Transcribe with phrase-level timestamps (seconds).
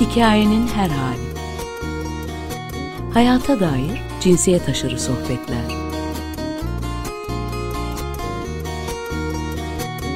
[0.00, 1.30] Hikayenin her hali.
[3.14, 5.80] Hayata dair cinsiyet aşırı sohbetler.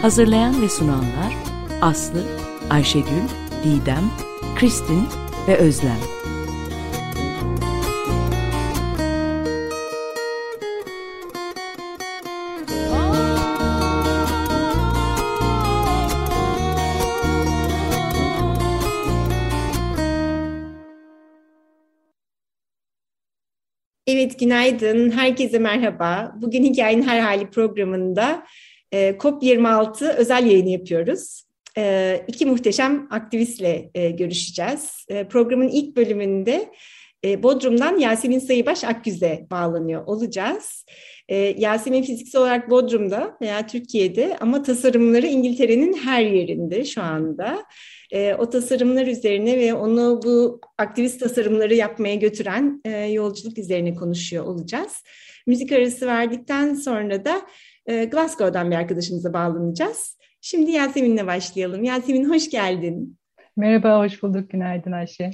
[0.03, 1.37] Hazırlayan ve sunanlar
[1.83, 2.23] Aslı,
[2.71, 3.25] Ayşegül,
[3.65, 4.11] Didem,
[4.57, 5.09] Kristin
[5.49, 6.14] ve Özlem.
[24.45, 25.11] Günaydın.
[25.11, 26.35] Herkese merhaba.
[26.43, 28.47] Bugün Hikayenin Her Hali programında
[28.93, 31.45] e, COP26 özel yayını yapıyoruz.
[31.79, 35.07] E, iki muhteşem aktivistle e, görüşeceğiz.
[35.09, 36.71] E, programın ilk bölümünde
[37.25, 40.85] e, Bodrum'dan Yasemin Sayıbaş Akgüz'e bağlanıyor olacağız.
[41.29, 47.65] E, Yasemin fiziksel olarak Bodrum'da veya Türkiye'de ama tasarımları İngiltere'nin her yerinde şu anda.
[48.15, 54.45] E, o tasarımlar üzerine ve onu bu aktivist tasarımları yapmaya götüren e, yolculuk üzerine konuşuyor
[54.45, 55.03] olacağız.
[55.47, 57.43] Müzik arası verdikten sonra da
[57.87, 60.19] e, Glasgow'dan bir arkadaşımıza bağlanacağız.
[60.41, 61.85] Şimdi Yasemin'le başlayalım.
[61.85, 63.19] Yasemin hoş geldin.
[63.57, 64.51] Merhaba, hoş bulduk.
[64.51, 65.31] Günaydın Ayşe.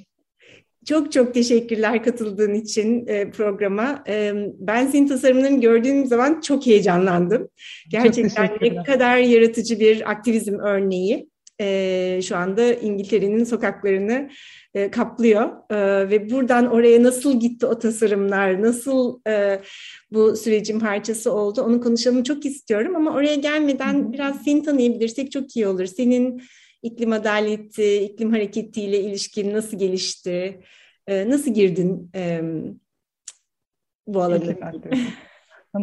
[0.84, 4.04] Çok çok teşekkürler katıldığın için e, programa.
[4.08, 7.48] E, ben senin tasarımlarını gördüğüm zaman çok heyecanlandım.
[7.90, 11.29] Gerçekten ne kadar yaratıcı bir aktivizm örneği.
[11.60, 14.30] E, şu anda İngiltere'nin sokaklarını
[14.74, 19.60] e, kaplıyor e, ve buradan oraya nasıl gitti o tasarımlar, nasıl e,
[20.12, 25.56] bu sürecin parçası oldu onu konuşalım çok istiyorum ama oraya gelmeden biraz seni tanıyabilirsek çok
[25.56, 25.86] iyi olur.
[25.86, 26.42] Senin
[26.82, 30.60] iklim adaleti, iklim hareketiyle ilişkin nasıl gelişti,
[31.06, 32.42] e, nasıl girdin e,
[34.06, 34.72] bu alana?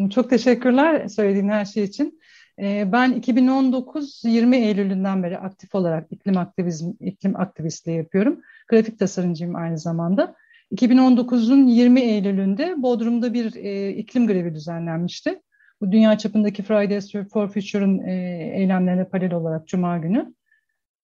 [0.10, 2.17] Çok teşekkürler söylediğin her şey için.
[2.62, 8.42] E, ben 2019-20 Eylül'ünden beri aktif olarak iklim aktivizm, iklim aktivistliği yapıyorum.
[8.68, 10.36] Grafik tasarımcıyım aynı zamanda.
[10.72, 15.42] 2019'un 20 Eylül'ünde Bodrum'da bir e, iklim grevi düzenlenmişti.
[15.82, 18.14] Bu dünya çapındaki Fridays for Future'ın e,
[18.54, 20.34] eylemlerine paralel olarak Cuma günü.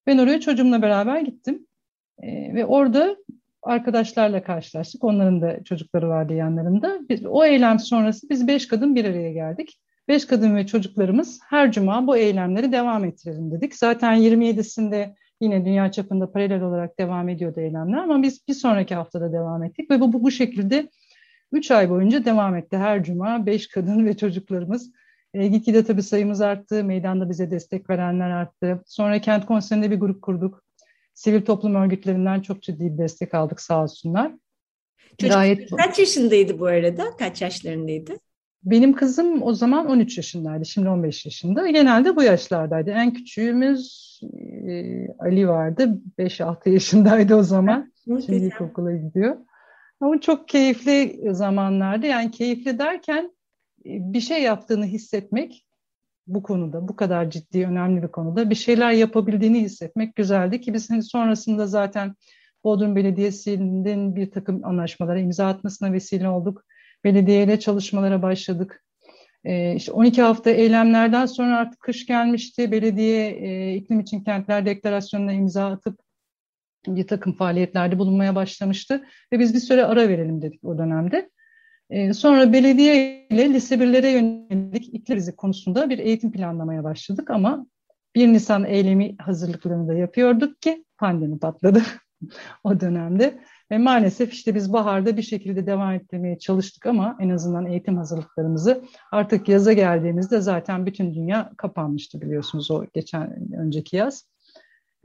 [0.06, 1.66] Ben oraya çocuğumla beraber gittim.
[2.22, 3.16] E, ve orada
[3.62, 5.04] arkadaşlarla karşılaştık.
[5.04, 7.00] Onların da çocukları vardı yanlarında.
[7.08, 9.80] Biz, o eylem sonrası biz beş kadın bir araya geldik.
[10.08, 13.76] Beş kadın ve çocuklarımız her cuma bu eylemleri devam ettirelim dedik.
[13.76, 19.32] Zaten 27'sinde yine dünya çapında paralel olarak devam ediyordu eylemler ama biz bir sonraki haftada
[19.32, 20.88] devam ettik ve bu, bu, bu şekilde
[21.52, 22.76] üç ay boyunca devam etti.
[22.76, 24.92] Her cuma beş kadın ve çocuklarımız.
[25.34, 28.82] E, gitgide tabii sayımız arttı, meydanda bize destek verenler arttı.
[28.86, 30.64] Sonra kent konserinde bir grup kurduk.
[31.14, 34.32] Sivil toplum örgütlerinden çok ciddi bir destek aldık sağ olsunlar.
[35.18, 35.70] Çocuk Gayet...
[35.70, 37.04] kaç yaşındaydı bu arada?
[37.18, 38.12] Kaç yaşlarındaydı?
[38.64, 41.70] Benim kızım o zaman 13 yaşındaydı, şimdi 15 yaşında.
[41.70, 42.90] Genelde bu yaşlardaydı.
[42.90, 44.04] En küçüğümüz
[44.68, 47.92] e, Ali vardı, 5-6 yaşındaydı o zaman.
[48.04, 49.36] şimdi ilkokula gidiyor.
[50.00, 52.06] Ama çok keyifli zamanlardı.
[52.06, 53.30] Yani keyifli derken
[53.84, 55.66] bir şey yaptığını hissetmek
[56.26, 60.90] bu konuda, bu kadar ciddi, önemli bir konuda bir şeyler yapabildiğini hissetmek güzeldi ki biz
[60.90, 62.14] hani sonrasında zaten
[62.64, 66.64] Bodrum Belediyesi'nin bir takım anlaşmalara imza atmasına vesile olduk
[67.04, 68.84] belediyeyle çalışmalara başladık.
[69.44, 72.72] E, işte 12 hafta eylemlerden sonra artık kış gelmişti.
[72.72, 76.00] Belediye e, iklim için kentler deklarasyonuna imza atıp
[76.86, 79.04] bir takım faaliyetlerde bulunmaya başlamıştı.
[79.32, 81.30] Ve biz bir süre ara verelim dedik o dönemde.
[81.90, 87.66] E, sonra belediye ile lise birlere yönelik iklim krizi konusunda bir eğitim planlamaya başladık ama
[88.14, 91.82] 1 Nisan eylemi hazırlıklarını da yapıyorduk ki pandemi patladı
[92.64, 93.38] o dönemde.
[93.70, 98.84] Ve maalesef işte biz baharda bir şekilde devam ettirmeye çalıştık ama en azından eğitim hazırlıklarımızı
[99.12, 104.28] artık yaza geldiğimizde zaten bütün dünya kapanmıştı biliyorsunuz o geçen önceki yaz.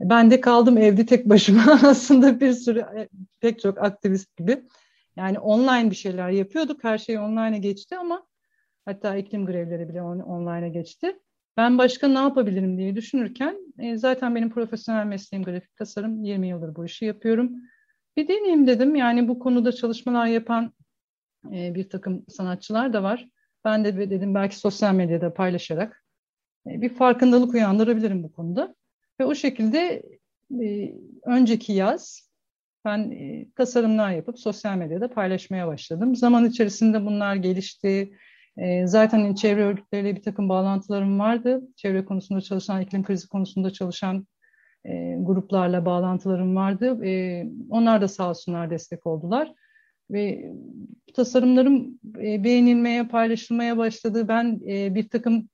[0.00, 3.08] Ben de kaldım evde tek başıma aslında bir sürü e,
[3.40, 4.62] pek çok aktivist gibi.
[5.16, 6.84] Yani online bir şeyler yapıyorduk.
[6.84, 8.26] Her şey online'a geçti ama
[8.84, 11.16] hatta iklim grevleri bile online'a geçti.
[11.56, 16.24] Ben başka ne yapabilirim diye düşünürken e, zaten benim profesyonel mesleğim grafik tasarım.
[16.24, 17.52] 20 yıldır bu işi yapıyorum.
[18.16, 18.96] Bir deneyeyim dedim.
[18.96, 20.72] Yani bu konuda çalışmalar yapan
[21.52, 23.28] e, bir takım sanatçılar da var.
[23.64, 26.04] Ben de dedim belki sosyal medyada paylaşarak
[26.66, 28.74] e, bir farkındalık uyandırabilirim bu konuda.
[29.20, 30.02] Ve o şekilde
[30.62, 32.30] e, önceki yaz
[32.84, 36.16] ben e, tasarımlar yapıp sosyal medyada paylaşmaya başladım.
[36.16, 38.12] Zaman içerisinde bunlar gelişti.
[38.56, 41.62] E, zaten çevre örgütleriyle bir takım bağlantılarım vardı.
[41.76, 44.26] Çevre konusunda çalışan, iklim krizi konusunda çalışan
[44.84, 47.04] e, gruplarla bağlantılarım vardı.
[47.04, 49.52] E, onlar da sağ olsunlar destek oldular.
[50.10, 50.52] Ve
[51.14, 54.28] tasarımlarım e, beğenilmeye, paylaşılmaya başladı.
[54.28, 55.48] Ben e, bir takım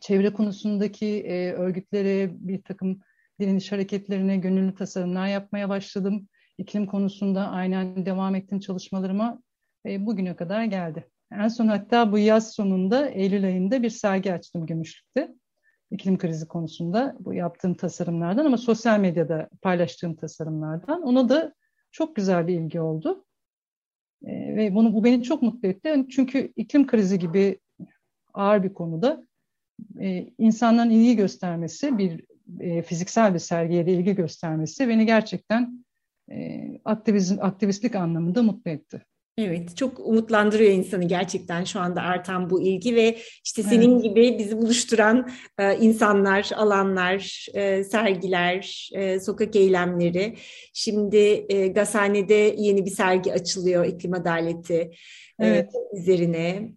[0.00, 3.00] çevre konusundaki e, örgütlere, bir takım
[3.40, 6.28] direniş hareketlerine gönüllü tasarımlar yapmaya başladım.
[6.58, 9.42] İklim konusunda aynen devam ettim çalışmalarıma.
[9.86, 11.08] E, bugüne kadar geldi.
[11.32, 15.34] En son hatta bu yaz sonunda Eylül ayında bir sergi açtım Gümüşlük'te.
[15.90, 21.02] İklim krizi konusunda bu yaptığım tasarımlardan ama sosyal medyada paylaştığım tasarımlardan.
[21.02, 21.54] Ona da
[21.92, 23.24] çok güzel bir ilgi oldu.
[24.24, 26.06] E, ve bunu bu beni çok mutlu etti.
[26.10, 27.60] Çünkü iklim krizi gibi
[28.34, 29.26] ağır bir konuda
[30.00, 32.24] e, insanların ilgi göstermesi, bir
[32.60, 35.84] e, fiziksel bir sergiye de ilgi göstermesi beni gerçekten
[36.30, 39.04] e, aktivizm, aktivistlik anlamında mutlu etti.
[39.38, 44.02] Evet, çok umutlandırıyor insanı gerçekten şu anda artan bu ilgi ve işte senin evet.
[44.02, 50.34] gibi bizi buluşturan e, insanlar, alanlar, e, sergiler, e, sokak eylemleri.
[50.74, 54.90] Şimdi e, Gazhane'de yeni bir sergi açılıyor iklim adaleti e,
[55.38, 55.70] evet.
[55.92, 56.72] üzerine.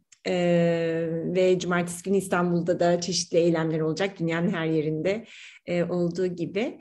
[1.36, 5.26] Ve cumartesi günü İstanbul'da da çeşitli eylemler olacak dünyanın her yerinde
[5.66, 6.80] e, olduğu gibi.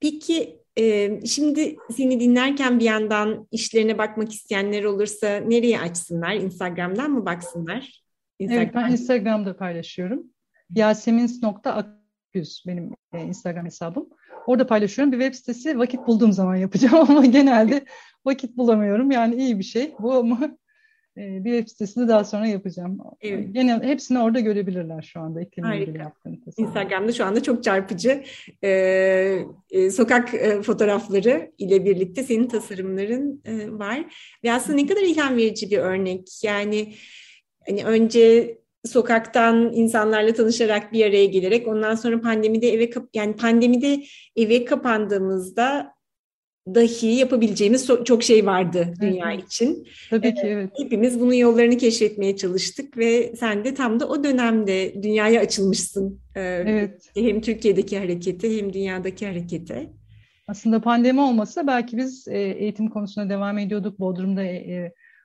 [0.00, 6.34] Peki e, şimdi seni dinlerken bir yandan işlerine bakmak isteyenler olursa nereye açsınlar?
[6.34, 8.02] Instagram'dan mı baksınlar?
[8.38, 8.62] Instagram.
[8.62, 10.26] Evet ben Instagram'da paylaşıyorum.
[10.74, 14.08] Yasemins.akgüz benim Instagram hesabım.
[14.46, 15.12] Orada paylaşıyorum.
[15.12, 17.84] Bir web sitesi vakit bulduğum zaman yapacağım ama genelde
[18.24, 19.10] vakit bulamıyorum.
[19.10, 20.58] Yani iyi bir şey bu ama ee,
[21.20, 22.98] bir web sitesini daha sonra yapacağım.
[23.20, 23.54] Evet.
[23.54, 28.22] Genel hepsini orada görebilirler şu anda iklimle ilgili yaptığım Instagram'da şu anda çok çarpıcı
[28.62, 28.70] e,
[29.70, 34.04] e, sokak e, fotoğrafları ile birlikte senin tasarımların e, var.
[34.44, 36.28] Ve aslında ne kadar ilham verici bir örnek.
[36.44, 36.94] Yani
[37.66, 44.02] hani önce sokaktan insanlarla tanışarak bir araya gelerek ondan sonra pandemide eve yani pandemide
[44.36, 45.94] eve kapandığımızda
[46.66, 49.44] dahi yapabileceğimiz çok şey vardı dünya evet.
[49.44, 49.86] için.
[50.10, 50.70] Tabii ki evet.
[50.78, 56.20] Hepimiz bunun yollarını keşfetmeye çalıştık ve sen de tam da o dönemde dünyaya açılmışsın.
[56.34, 57.10] Evet.
[57.14, 59.90] Hem Türkiye'deki hareketi hem dünyadaki harekete.
[60.48, 64.00] Aslında pandemi olmasa belki biz eğitim konusuna devam ediyorduk.
[64.00, 64.42] Bodrum'da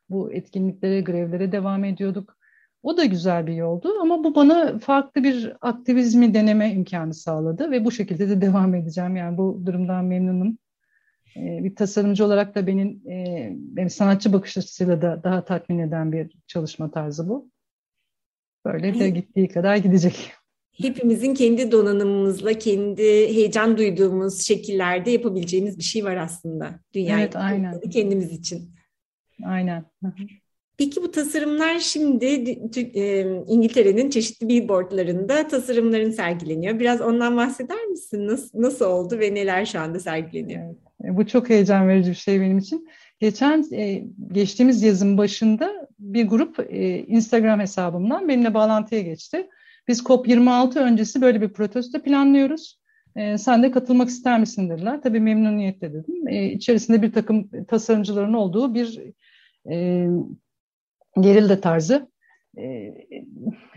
[0.10, 2.38] bu etkinliklere, grevlere devam ediyorduk.
[2.84, 7.86] O da güzel bir yoldu ama bu bana farklı bir aktivizmi deneme imkanı sağladı ve
[7.86, 9.16] bu şekilde de devam edeceğim.
[9.16, 10.58] Yani bu durumdan memnunum.
[11.38, 16.12] Ee, bir tasarımcı olarak da benim, e, benim sanatçı bakış açısıyla da daha tatmin eden
[16.12, 17.50] bir çalışma tarzı bu.
[18.66, 20.32] Böyle de gittiği kadar gidecek.
[20.72, 26.80] Hepimizin kendi donanımımızla, kendi heyecan duyduğumuz şekillerde yapabileceğimiz bir şey var aslında.
[26.94, 27.80] Dünya evet, aynen.
[27.80, 28.76] kendimiz için.
[29.46, 29.86] Aynen.
[30.78, 32.26] Peki bu tasarımlar şimdi
[32.96, 36.80] e, İngiltere'nin çeşitli billboardlarında tasarımların sergileniyor.
[36.80, 38.28] Biraz ondan bahseder misin?
[38.28, 40.64] Nasıl, nasıl oldu ve neler şu anda sergileniyor?
[40.66, 40.85] Evet.
[41.00, 42.88] Bu çok heyecan verici bir şey benim için.
[43.20, 49.48] Geçen e, geçtiğimiz yazın başında bir grup e, Instagram hesabımdan benimle bağlantıya geçti.
[49.88, 52.80] Biz COP26 öncesi böyle bir protesto planlıyoruz.
[53.16, 55.02] E, sen de katılmak ister misin dediler.
[55.02, 56.28] Tabii memnuniyetle dedim.
[56.28, 59.00] E, içerisinde bir takım tasarımcıların olduğu bir
[61.22, 62.12] gerilde tarzı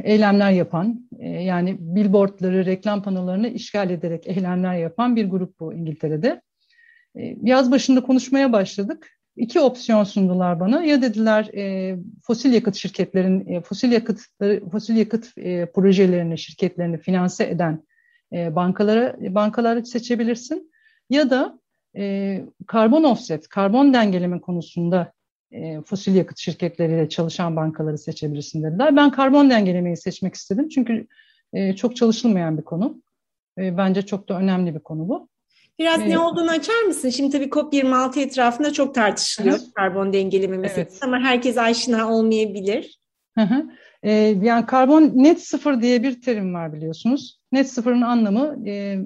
[0.05, 6.43] eylemler yapan, yani billboardları, reklam panolarını işgal ederek eylemler yapan bir grup bu İngiltere'de.
[7.19, 9.11] E, yaz başında konuşmaya başladık.
[9.37, 10.83] İki opsiyon sundular bana.
[10.83, 14.21] Ya dediler e, fosil yakıt şirketlerin e, fosil yakıt
[14.73, 17.83] fosil yakıt e, projelerini, şirketlerini finanse eden
[18.33, 20.73] e, bankalara bankaları seçebilirsin.
[21.11, 21.59] Ya da
[21.97, 25.13] e, karbon offset, karbon dengeleme konusunda
[25.53, 28.97] e, fosil yakıt şirketleriyle çalışan bankaları seçebilirsin dediler.
[28.97, 31.07] Ben karbon dengelemeyi seçmek istedim çünkü
[31.53, 33.03] e, çok çalışılmayan bir konu.
[33.59, 35.29] E, bence çok da önemli bir konu bu.
[35.79, 36.09] Biraz evet.
[36.09, 37.11] ne olduğunu açar mısın?
[37.11, 41.03] Şimdi tabii COP26 etrafında çok tartışılıyor hı karbon dengeleme meselesi evet.
[41.03, 42.99] ama herkes aşina olmayabilir.
[43.35, 43.67] Hı hı.
[44.03, 47.41] Ee, yani karbon net sıfır diye bir terim var biliyorsunuz.
[47.53, 48.99] Net sıfırın anlamı e,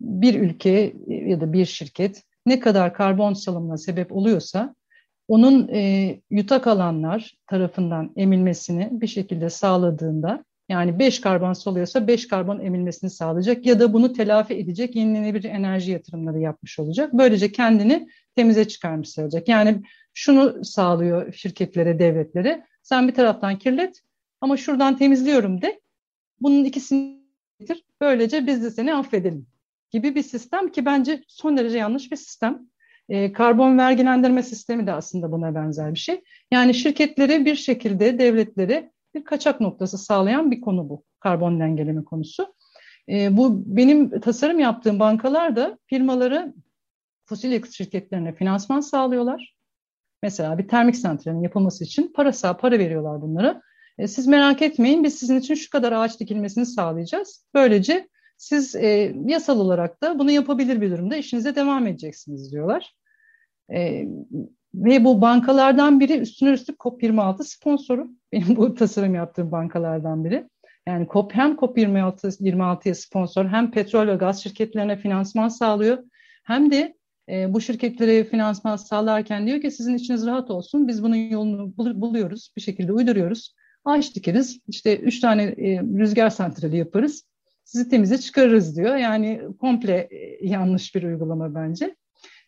[0.00, 4.74] bir ülke ya da bir şirket ne kadar karbon salımına sebep oluyorsa
[5.28, 12.60] onun e, yutak alanlar tarafından emilmesini bir şekilde sağladığında yani 5 karbon salıyorsa 5 karbon
[12.60, 17.12] emilmesini sağlayacak ya da bunu telafi edecek yenilenebilir enerji yatırımları yapmış olacak.
[17.12, 19.48] Böylece kendini temize çıkarmış olacak.
[19.48, 19.82] Yani
[20.14, 22.66] şunu sağlıyor şirketlere, devletlere.
[22.82, 24.02] Sen bir taraftan kirlet
[24.40, 25.80] ama şuradan temizliyorum de.
[26.40, 27.22] Bunun ikisini.
[28.00, 29.46] Böylece biz de seni affedelim
[29.90, 32.66] gibi bir sistem ki bence son derece yanlış bir sistem.
[33.08, 36.22] E, karbon vergilendirme sistemi de aslında buna benzer bir şey.
[36.50, 42.54] Yani şirketleri bir şekilde devletleri bir kaçak noktası sağlayan bir konu bu karbon dengeleme konusu.
[43.08, 46.54] E, bu benim tasarım yaptığım bankalar da firmaları
[47.24, 49.56] fosil yakıt şirketlerine finansman sağlıyorlar.
[50.22, 53.62] Mesela bir termik santralin yapılması için para sağ para veriyorlar bunlara.
[53.98, 57.46] E, siz merak etmeyin biz sizin için şu kadar ağaç dikilmesini sağlayacağız.
[57.54, 58.08] Böylece
[58.42, 62.96] Siz e, yasal olarak da bunu yapabilir bir durumda işinize devam edeceksiniz diyorlar.
[63.74, 64.06] E,
[64.74, 68.10] ve bu bankalardan biri üstüne üstlük COP26 sponsoru.
[68.32, 70.48] Benim bu tasarım yaptığım bankalardan biri.
[70.86, 75.98] Yani COP hem COP26 26'ya sponsor hem petrol ve gaz şirketlerine finansman sağlıyor.
[76.44, 76.94] Hem de
[77.28, 80.88] e, bu şirketlere finansman sağlarken diyor ki sizin içiniz rahat olsun.
[80.88, 82.52] Biz bunun yolunu bul buluyoruz.
[82.56, 83.54] Bir şekilde uyduruyoruz.
[83.84, 84.58] Ağaç dikeriz.
[84.68, 87.24] İşte üç tane e, rüzgar santrali yaparız.
[87.64, 88.96] Sizi temize çıkarırız diyor.
[88.96, 91.96] Yani komple e, yanlış bir uygulama bence.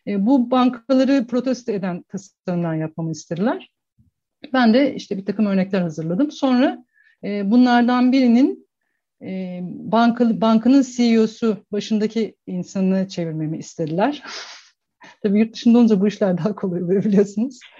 [0.07, 3.71] E, bu bankaları protesto eden tasarımlar yapmamı istediler.
[4.53, 6.31] Ben de işte bir takım örnekler hazırladım.
[6.31, 6.85] Sonra
[7.23, 8.67] e, bunlardan birinin
[9.21, 14.23] e, banka, bankanın CEO'su başındaki insanı çevirmemi istediler.
[15.23, 17.59] Tabii yurt dışında olunca bu işler daha kolay oluyor biliyorsunuz.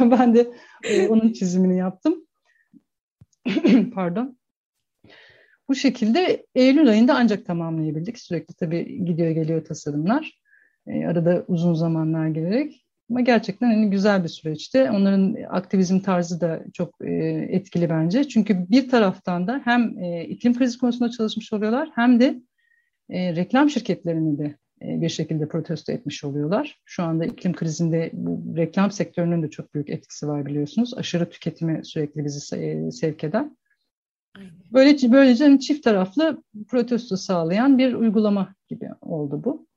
[0.00, 0.50] ben de
[0.84, 2.26] e, onun çizimini yaptım.
[3.94, 4.38] Pardon.
[5.68, 8.18] Bu şekilde Eylül ayında ancak tamamlayabildik.
[8.18, 10.40] Sürekli tabii gidiyor geliyor tasarımlar.
[10.88, 12.84] E, arada uzun zamanlar gelerek.
[13.10, 14.90] Ama gerçekten hani güzel bir süreçti.
[14.90, 17.14] Onların aktivizm tarzı da çok e,
[17.50, 18.28] etkili bence.
[18.28, 22.42] Çünkü bir taraftan da hem e, iklim krizi konusunda çalışmış oluyorlar hem de
[23.10, 26.80] e, reklam şirketlerini de e, bir şekilde protesto etmiş oluyorlar.
[26.84, 30.94] Şu anda iklim krizinde bu reklam sektörünün de çok büyük etkisi var biliyorsunuz.
[30.94, 33.56] Aşırı tüketime sürekli bizi e, sevk eden.
[34.72, 39.67] Böylece, böylece hani çift taraflı protesto sağlayan bir uygulama gibi oldu bu.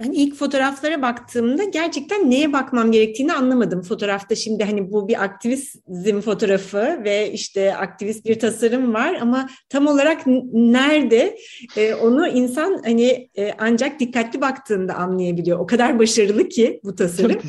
[0.00, 3.82] Ben ilk fotoğraflara baktığımda gerçekten neye bakmam gerektiğini anlamadım.
[3.82, 9.86] Fotoğrafta şimdi hani bu bir aktivizm fotoğrafı ve işte aktivist bir tasarım var ama tam
[9.86, 10.22] olarak
[10.52, 11.36] nerede
[11.76, 15.58] e, onu insan hani e, ancak dikkatli baktığında anlayabiliyor.
[15.58, 17.40] O kadar başarılı ki bu tasarım.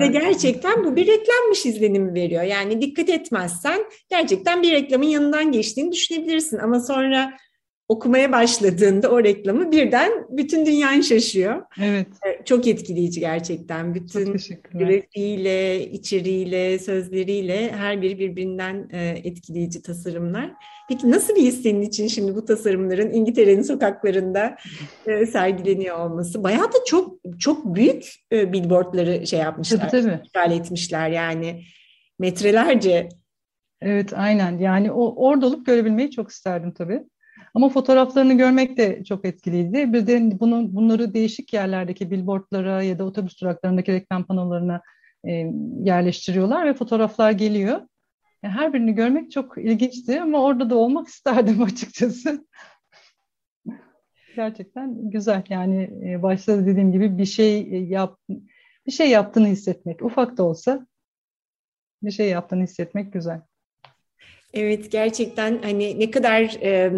[0.00, 2.42] Ve gerçekten bu bir reklammış izlenimi veriyor.
[2.42, 3.80] Yani dikkat etmezsen
[4.10, 7.32] gerçekten bir reklamın yanından geçtiğini düşünebilirsin ama sonra
[7.88, 11.62] okumaya başladığında o reklamı birden bütün dünyanın şaşıyor.
[11.82, 12.06] Evet.
[12.26, 13.94] Ee, çok etkileyici gerçekten.
[13.94, 14.36] Bütün
[14.72, 20.52] grafiğiyle, içeriğiyle, sözleriyle her biri birbirinden e, etkileyici tasarımlar.
[20.88, 24.56] Peki nasıl bir his senin için şimdi bu tasarımların İngiltere'nin sokaklarında
[25.06, 26.44] e, sergileniyor olması?
[26.44, 29.90] Bayağı da çok çok büyük e, billboardları şey yapmışlar.
[29.90, 30.20] Tabii tabii.
[30.24, 31.62] İşgal etmişler yani
[32.18, 33.08] metrelerce.
[33.80, 37.02] Evet aynen yani o orada olup görebilmeyi çok isterdim tabii.
[37.54, 39.92] Ama fotoğraflarını görmek de çok etkiliydi.
[39.92, 44.82] Bir de bunu, bunları değişik yerlerdeki billboardlara ya da otobüs duraklarındaki reklam panolarına
[45.24, 45.30] e,
[45.82, 47.80] yerleştiriyorlar ve fotoğraflar geliyor.
[48.42, 52.46] Yani her birini görmek çok ilginçti ama orada da olmak isterdim açıkçası.
[54.36, 58.18] Gerçekten güzel yani e, başta dediğim gibi bir şey e, yap
[58.86, 60.86] bir şey yaptığını hissetmek ufak da olsa
[62.02, 63.40] bir şey yaptığını hissetmek güzel.
[64.54, 66.92] Evet gerçekten hani ne kadar e,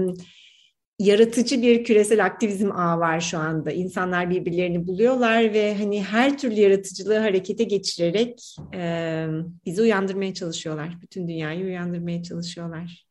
[0.98, 3.72] yaratıcı bir küresel aktivizm ağı var şu anda.
[3.72, 9.26] İnsanlar birbirlerini buluyorlar ve hani her türlü yaratıcılığı harekete geçirerek e,
[9.66, 10.98] bizi uyandırmaya çalışıyorlar.
[11.02, 13.06] Bütün dünyayı uyandırmaya çalışıyorlar.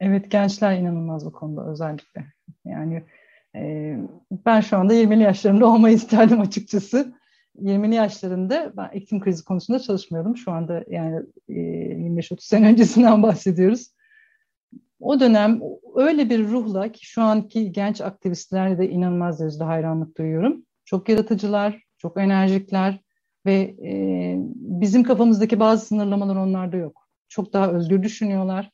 [0.00, 2.24] Evet gençler inanılmaz bu konuda özellikle.
[2.64, 3.04] Yani
[3.56, 3.96] e,
[4.46, 7.14] ben şu anda 20'li yaşlarımda olmayı isterdim açıkçası.
[7.58, 10.36] 20'li yaşlarında ben iklim krizi konusunda çalışmıyordum.
[10.36, 13.90] Şu anda yani e, 25-30 sene öncesinden bahsediyoruz
[15.00, 15.60] o dönem
[15.94, 20.62] öyle bir ruhla ki şu anki genç aktivistlerle de inanılmaz derecede hayranlık duyuyorum.
[20.84, 23.00] Çok yaratıcılar, çok enerjikler
[23.46, 23.54] ve
[23.84, 27.08] e, bizim kafamızdaki bazı sınırlamalar onlarda yok.
[27.28, 28.70] Çok daha özgür düşünüyorlar.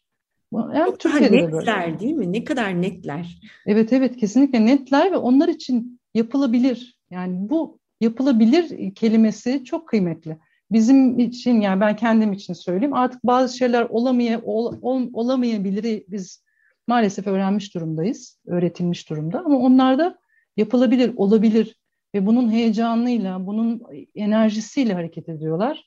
[0.53, 2.01] Yani çok Türkiye'de netler böyle.
[2.01, 2.33] değil mi?
[2.33, 3.41] Ne kadar netler.
[3.67, 6.99] Evet evet kesinlikle netler ve onlar için yapılabilir.
[7.11, 10.39] Yani bu yapılabilir kelimesi çok kıymetli
[10.71, 16.43] bizim için yani ben kendim için söyleyeyim artık bazı şeyler olamaya, ol, ol, olamayabilir biz
[16.87, 20.19] maalesef öğrenmiş durumdayız, öğretilmiş durumda ama onlar da
[20.57, 21.77] yapılabilir, olabilir
[22.15, 23.83] ve bunun heyecanıyla, bunun
[24.15, 25.87] enerjisiyle hareket ediyorlar.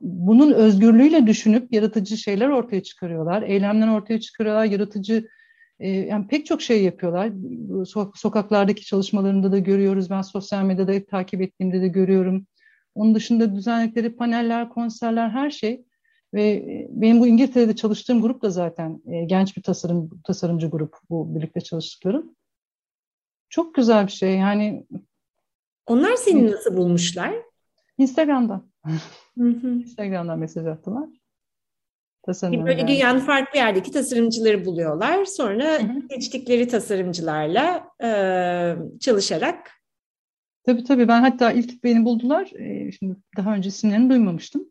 [0.00, 5.28] Bunun özgürlüğüyle düşünüp yaratıcı şeyler ortaya çıkarıyorlar, eylemler ortaya çıkarıyorlar, yaratıcı
[5.80, 7.32] e, yani pek çok şey yapıyorlar.
[8.14, 10.10] Sokaklardaki çalışmalarında da görüyoruz.
[10.10, 12.46] Ben sosyal medyada takip ettiğimde de görüyorum.
[12.96, 15.84] Onun dışında düzenledikleri paneller, konserler, her şey.
[16.34, 20.96] Ve e, benim bu İngiltere'de çalıştığım grup da zaten e, genç bir tasarım tasarımcı grup
[21.10, 22.36] bu birlikte çalıştıklarım.
[23.48, 24.86] Çok güzel bir şey yani.
[25.86, 27.34] Onlar seni nasıl bulmuşlar?
[27.98, 28.70] Instagram'dan.
[29.62, 31.08] Instagram'dan mesaj attılar.
[32.22, 35.24] Tasarımları Böyle dünyanın farklı yerdeki tasarımcıları buluyorlar.
[35.24, 35.78] Sonra
[36.10, 38.10] seçtikleri tasarımcılarla e,
[39.00, 39.75] çalışarak
[40.66, 42.50] Tabii tabii ben hatta ilk beni buldular.
[42.58, 44.70] Ee, şimdi daha önce isimlerini duymamıştım.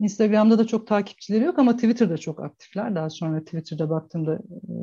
[0.00, 2.94] Instagram'da da çok takipçileri yok ama Twitter'da çok aktifler.
[2.94, 4.40] Daha sonra Twitter'da baktığımda e,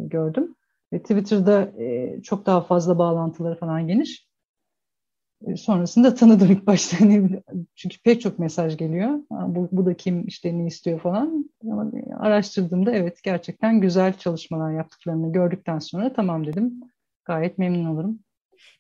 [0.08, 0.55] gördüm.
[0.93, 4.27] Ve Twitter'da e, çok daha fazla bağlantıları falan geniş.
[5.48, 6.98] E, sonrasında tanıdım ilk başta.
[7.75, 9.19] Çünkü pek çok mesaj geliyor.
[9.31, 11.50] Bu, bu da kim işte ne istiyor falan.
[11.72, 16.81] Ama araştırdığımda evet gerçekten güzel çalışmalar yaptıklarını gördükten sonra tamam dedim.
[17.25, 18.19] Gayet memnun olurum.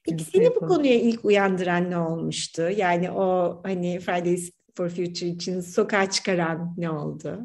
[0.03, 2.61] Peki seni bu konuya ilk uyandıran ne olmuştu?
[2.77, 7.39] Yani o hani Fridays for Future için sokağa çıkaran ne oldu?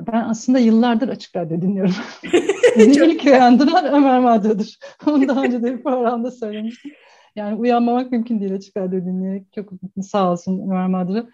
[0.00, 1.94] Ben aslında yıllardır Açık Radyo dinliyorum.
[2.78, 4.78] Beni ilk uyandıran Ömer Madra'dır.
[5.06, 6.92] Onu daha önce de bir programda söylemiştim.
[7.36, 9.52] Yani uyanmamak mümkün değil Açık Radyo dinleyerek.
[9.52, 9.70] Çok
[10.02, 11.26] sağ olsun Ömer Madra.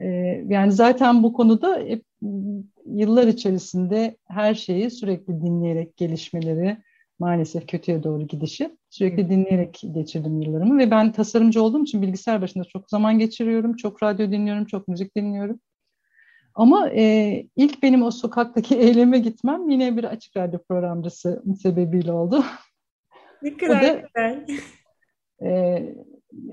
[0.00, 0.06] Ee,
[0.48, 2.04] yani zaten bu konuda hep
[2.86, 6.76] yıllar içerisinde her şeyi sürekli dinleyerek gelişmeleri,
[7.18, 12.64] maalesef kötüye doğru gidişi sürekli dinleyerek geçirdim yıllarımı ve ben tasarımcı olduğum için bilgisayar başında
[12.64, 15.60] çok zaman geçiriyorum, çok radyo dinliyorum, çok müzik dinliyorum.
[16.54, 22.44] Ama e, ilk benim o sokaktaki eyleme gitmem yine bir açık radyo programcısı sebebiyle oldu.
[23.42, 24.46] Ne kadar da, güzel.
[25.42, 25.82] E,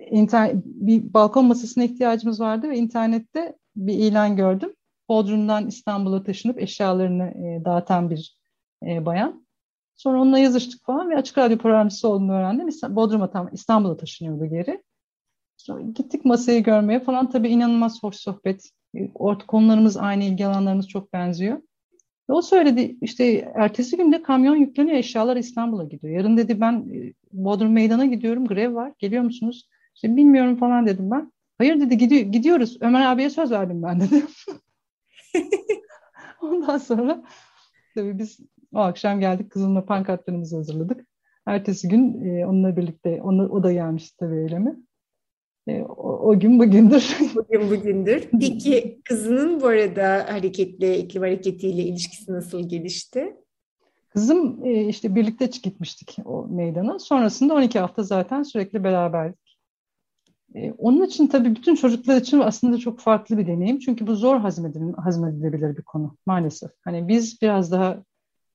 [0.09, 4.73] internet, bir balkon masasına ihtiyacımız vardı ve internette bir ilan gördüm.
[5.09, 8.37] Bodrum'dan İstanbul'a taşınıp eşyalarını e, dağıtan bir
[8.87, 9.44] e, bayan.
[9.95, 12.69] Sonra onunla yazıştık falan ve açık radyo programcısı olduğunu öğrendim.
[12.89, 14.83] Bodrum'a tam İstanbul'a taşınıyordu geri.
[15.57, 17.29] Sonra gittik masayı görmeye falan.
[17.29, 18.69] Tabii inanılmaz hoş sohbet.
[19.15, 21.61] Orta konularımız aynı, ilgi alanlarımız çok benziyor.
[22.29, 26.13] Ve o söyledi işte ertesi günde kamyon yükleniyor eşyalar İstanbul'a gidiyor.
[26.17, 29.69] Yarın dedi ben e, Bodrum Meydan'a gidiyorum grev var geliyor musunuz?
[29.95, 31.31] İşte bilmiyorum falan dedim ben.
[31.57, 34.23] Hayır dedi gidiyor, gidiyoruz Ömer abiye söz verdim ben dedi.
[36.41, 37.23] Ondan sonra
[37.95, 38.39] tabii biz
[38.73, 41.05] o akşam geldik kızımla pankartlarımızı hazırladık.
[41.45, 44.75] Ertesi gün e, onunla birlikte onu, o da gelmişti tabii eyleme.
[45.67, 47.17] E, o, o gün bugündür.
[47.35, 48.29] Bugün bugündür.
[48.39, 53.35] Peki kızının bu arada hareketle, iklim hareketiyle ilişkisi nasıl gelişti?
[54.09, 56.99] Kızım e, işte birlikte gitmiştik o meydana.
[56.99, 59.57] Sonrasında 12 hafta zaten sürekli beraberdik.
[60.55, 63.79] E, onun için tabii bütün çocuklar için aslında çok farklı bir deneyim.
[63.79, 64.37] Çünkü bu zor
[64.97, 66.71] hazmedilebilir bir konu maalesef.
[66.83, 68.03] Hani biz biraz daha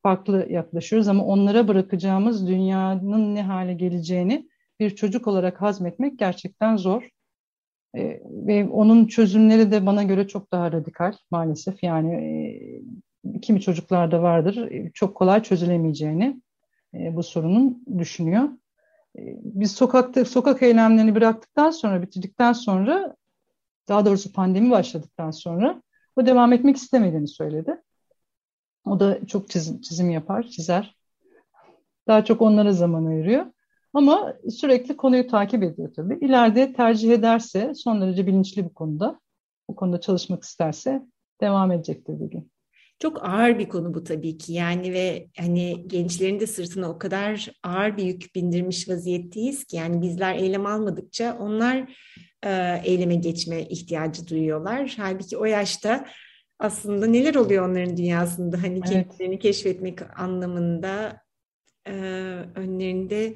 [0.02, 4.48] farklı yaklaşıyoruz ama onlara bırakacağımız dünyanın ne hale geleceğini
[4.80, 7.08] bir çocuk olarak hazmetmek gerçekten zor.
[7.96, 11.82] E, ve onun çözümleri de bana göre çok daha radikal maalesef.
[11.82, 16.40] Yani e, kimi çocuklarda vardır e, çok kolay çözülemeyeceğini
[16.94, 18.42] e, bu sorunun düşünüyor.
[19.18, 23.16] E, biz sokakta sokak eylemlerini bıraktıktan sonra bitirdikten sonra
[23.88, 25.82] daha doğrusu pandemi başladıktan sonra
[26.16, 27.76] o devam etmek istemediğini söyledi.
[28.86, 30.96] O da çok çizim, çizim yapar, çizer.
[32.08, 33.46] Daha çok onlara zaman ayırıyor.
[33.94, 36.18] Ama sürekli konuyu takip ediyor tabii.
[36.20, 39.20] İleride tercih ederse son derece bilinçli bir konuda,
[39.68, 41.02] bu konuda çalışmak isterse
[41.40, 42.42] devam edecektir bir.
[42.98, 47.48] Çok ağır bir konu bu tabii ki yani ve hani gençlerin de sırtına o kadar
[47.62, 51.96] ağır bir yük bindirmiş vaziyetteyiz ki yani bizler eylem almadıkça onlar
[52.44, 54.94] e, eyleme geçme ihtiyacı duyuyorlar.
[54.96, 56.06] Halbuki o yaşta
[56.60, 58.90] aslında neler oluyor onların dünyasında hani evet.
[58.90, 61.22] kendilerini keşfetmek anlamında
[61.86, 61.92] e,
[62.54, 63.34] önlerinde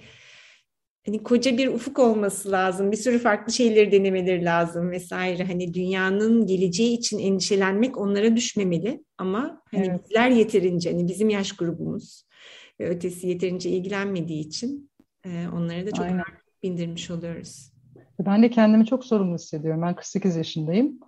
[1.07, 2.93] hani koca bir ufuk olması lazım.
[2.93, 5.45] Bir sürü farklı şeyleri denemeleri lazım vesaire.
[5.45, 10.05] Hani dünyanın geleceği için endişelenmek onlara düşmemeli ama hani evet.
[10.05, 12.25] bizler yeterince hani bizim yaş grubumuz
[12.81, 14.91] ve ötesi yeterince ilgilenmediği için
[15.25, 16.25] e, onlara da çok Aynen.
[16.63, 17.75] bindirmiş oluyoruz.
[18.27, 19.83] Ben de kendimi çok sorumlu hissediyorum.
[19.83, 21.01] Ben 48 yaşındayım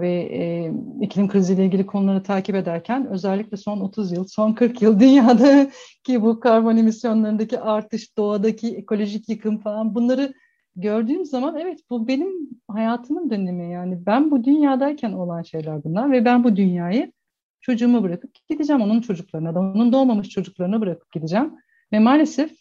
[0.00, 5.00] ve e, iklim kriziyle ilgili konuları takip ederken özellikle son 30 yıl, son 40 yıl
[5.00, 5.70] dünyada
[6.04, 10.32] ki bu karbon emisyonlarındaki artış, doğadaki ekolojik yıkım falan bunları
[10.76, 12.32] gördüğüm zaman evet bu benim
[12.68, 13.72] hayatımın dönemi.
[13.72, 17.12] Yani ben bu dünyadayken olan şeyler bunlar ve ben bu dünyayı
[17.60, 21.54] çocuğumu bırakıp gideceğim onun çocuklarına da onun doğmamış çocuklarına bırakıp gideceğim.
[21.92, 22.52] Ve maalesef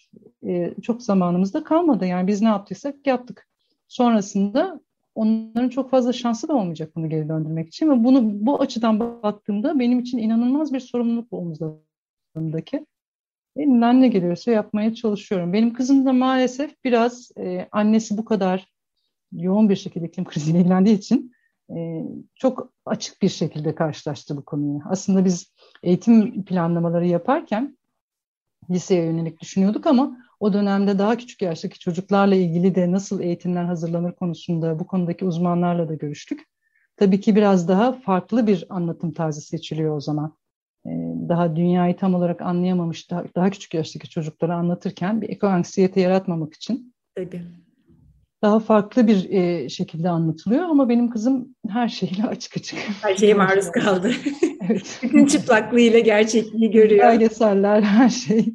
[0.48, 2.06] e, çok zamanımız da kalmadı.
[2.06, 3.48] Yani biz ne yaptıysak yaptık.
[3.88, 4.82] Sonrasında
[5.16, 9.80] onların çok fazla şansı da olmayacak bunu geri döndürmek için ve bunu bu açıdan baktığımda
[9.80, 12.86] benim için inanılmaz bir sorumluluk omuzlarımdaki.
[13.56, 15.54] Elimden ne geliyorsa yapmaya çalışıyorum.
[15.54, 18.68] Benim kızım da maalesef biraz e, annesi bu kadar
[19.32, 21.32] yoğun bir şekilde iklim kriziyle ilgilendiği için
[21.76, 22.04] e,
[22.36, 24.80] çok açık bir şekilde karşılaştı bu konuyu.
[24.90, 27.78] Aslında biz eğitim planlamaları yaparken
[28.70, 34.12] liseye yönelik düşünüyorduk ama o dönemde daha küçük yaştaki çocuklarla ilgili de nasıl eğitimler hazırlanır
[34.12, 36.44] konusunda bu konudaki uzmanlarla da görüştük.
[36.98, 40.38] Tabii ki biraz daha farklı bir anlatım tarzı seçiliyor o zaman.
[40.86, 40.90] Ee,
[41.30, 46.94] daha dünyayı tam olarak anlayamamış daha, küçük yaştaki çocuklara anlatırken bir eko anksiyete yaratmamak için.
[47.16, 47.42] Tabii.
[48.42, 52.80] Daha farklı bir e, şekilde anlatılıyor ama benim kızım her şeyle açık açık.
[53.02, 54.12] Her şeye maruz kaldı.
[54.70, 55.00] evet.
[55.04, 57.04] Bütün çıplaklığıyla gerçekliği görüyor.
[57.04, 58.46] Belgeseller, her şey.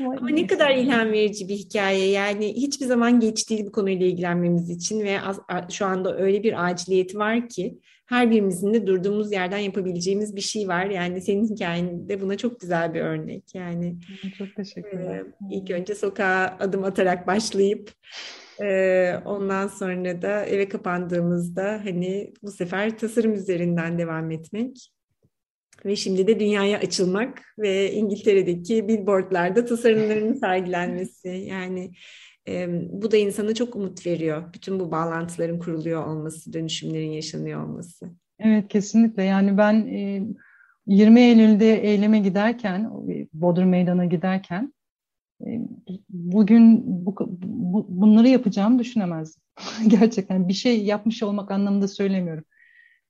[0.00, 2.10] Ama ne kadar ilham verici bir hikaye.
[2.10, 6.64] Yani hiçbir zaman geç değil bu konuyla ilgilenmemiz için ve az, şu anda öyle bir
[6.64, 7.78] aciliyeti var ki
[8.12, 10.86] her birimizin de durduğumuz yerden yapabileceğimiz bir şey var.
[10.86, 13.54] Yani senin hikayende buna çok güzel bir örnek.
[13.54, 13.96] Yani
[14.38, 15.20] çok teşekkürler.
[15.20, 17.90] E, ilk önce sokağa adım atarak başlayıp
[18.62, 24.92] e, ondan sonra da eve kapandığımızda hani bu sefer tasarım üzerinden devam etmek
[25.84, 31.28] ve şimdi de dünyaya açılmak ve İngiltere'deki billboardlarda tasarımlarının sergilenmesi.
[31.28, 31.92] Yani
[32.48, 32.68] e,
[33.02, 34.42] bu da insana çok umut veriyor.
[34.54, 38.10] Bütün bu bağlantıların kuruluyor olması, dönüşümlerin yaşanıyor olması.
[38.38, 39.22] Evet kesinlikle.
[39.22, 40.22] Yani ben e,
[40.86, 42.90] 20 Eylül'de eyleme giderken,
[43.32, 44.72] Bodrum Meydan'a giderken
[46.08, 49.42] bugün bu, bu, bunları yapacağımı düşünemezdim.
[49.88, 52.44] gerçekten bir şey yapmış olmak anlamında söylemiyorum.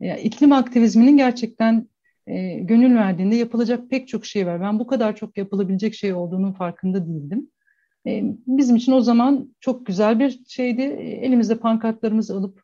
[0.00, 1.88] Ya, iklim aktivizminin gerçekten
[2.26, 4.60] e, gönül verdiğinde yapılacak pek çok şey var.
[4.60, 7.50] Ben bu kadar çok yapılabilecek şey olduğunun farkında değildim.
[8.06, 10.82] E, bizim için o zaman çok güzel bir şeydi.
[10.82, 12.62] E, elimizde pankartlarımızı alıp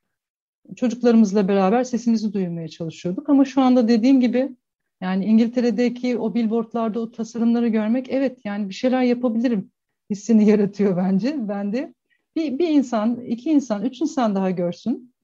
[0.76, 3.28] çocuklarımızla beraber sesimizi duyurmaya çalışıyorduk.
[3.28, 4.56] Ama şu anda dediğim gibi
[5.00, 9.70] yani İngiltere'deki o billboardlarda o tasarımları görmek evet yani bir şeyler yapabilirim
[10.10, 11.48] hissini yaratıyor bence.
[11.48, 11.94] Ben de
[12.36, 15.14] bir, bir insan, iki insan, üç insan daha görsün.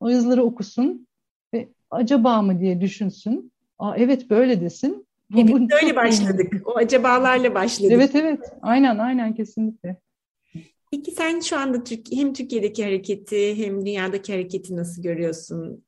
[0.00, 1.06] O yazıları okusun
[1.54, 3.52] ve acaba mı diye düşünsün.
[3.78, 5.06] Aa, evet böyle desin.
[5.34, 6.62] Hepimiz öyle başladık.
[6.64, 7.92] O acabalarla başladık.
[7.94, 8.52] Evet evet.
[8.62, 9.96] Aynen aynen kesinlikle.
[10.92, 11.78] Peki sen şu anda
[12.12, 15.84] hem Türkiye'deki hareketi hem dünyadaki hareketi nasıl görüyorsun?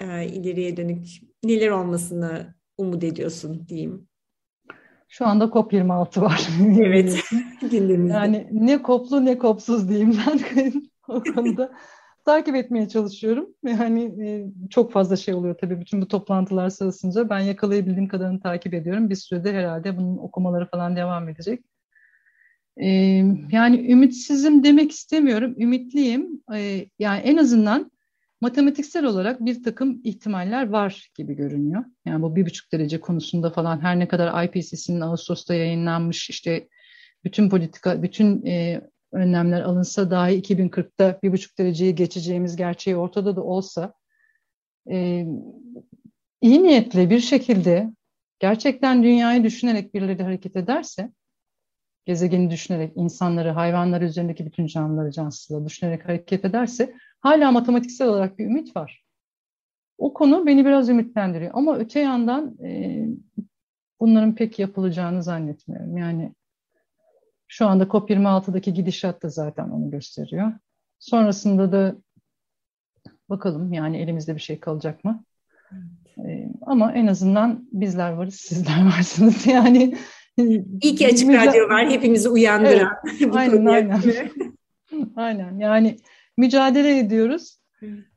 [0.00, 1.06] Ee, ileriye dönük
[1.44, 4.08] neler olmasını umut ediyorsun diyeyim.
[5.08, 6.48] Şu anda COP26 var.
[6.80, 7.24] Evet.
[8.12, 10.40] yani ne koplu ne kopsuz diyeyim ben
[11.08, 11.72] o konuda
[12.24, 13.54] takip etmeye çalışıyorum.
[13.66, 17.30] Yani e, çok fazla şey oluyor tabii bütün bu toplantılar sırasında.
[17.30, 19.10] Ben yakalayabildiğim kadarını takip ediyorum.
[19.10, 21.64] Bir sürede herhalde bunun okumaları falan devam edecek.
[22.76, 22.86] E,
[23.52, 25.54] yani ümitsizim demek istemiyorum.
[25.58, 26.42] Ümitliyim.
[26.54, 27.90] E, yani en azından
[28.40, 31.84] matematiksel olarak bir takım ihtimaller var gibi görünüyor.
[32.04, 36.68] Yani bu bir buçuk derece konusunda falan her ne kadar IPCC'nin Ağustos'ta yayınlanmış işte
[37.24, 38.80] bütün politika, bütün e,
[39.12, 43.94] önlemler alınsa dahi 2040'ta bir buçuk dereceyi geçeceğimiz gerçeği ortada da olsa
[44.90, 45.26] e,
[46.40, 47.90] iyi niyetle bir şekilde
[48.38, 51.12] gerçekten dünyayı düşünerek birileri hareket ederse
[52.04, 58.44] gezegeni düşünerek, insanları, hayvanları üzerindeki bütün canlıları, cansızlığı düşünerek hareket ederse hala matematiksel olarak bir
[58.46, 59.04] ümit var.
[59.98, 61.50] O konu beni biraz ümitlendiriyor.
[61.54, 63.06] Ama öte yandan e,
[64.00, 65.96] bunların pek yapılacağını zannetmiyorum.
[65.96, 66.34] Yani
[67.50, 70.52] şu anda COP26'daki gidişat da zaten onu gösteriyor.
[70.98, 71.96] Sonrasında da
[73.30, 75.24] bakalım yani elimizde bir şey kalacak mı?
[76.26, 79.46] Ee, ama en azından bizler varız, sizler varsınız.
[79.46, 79.94] Yani
[80.82, 82.92] İyi ki açık radyo var, hepimizi uyandıran.
[83.20, 84.00] Evet, aynen, aynen.
[85.16, 85.58] aynen.
[85.58, 85.96] Yani
[86.36, 87.60] mücadele ediyoruz.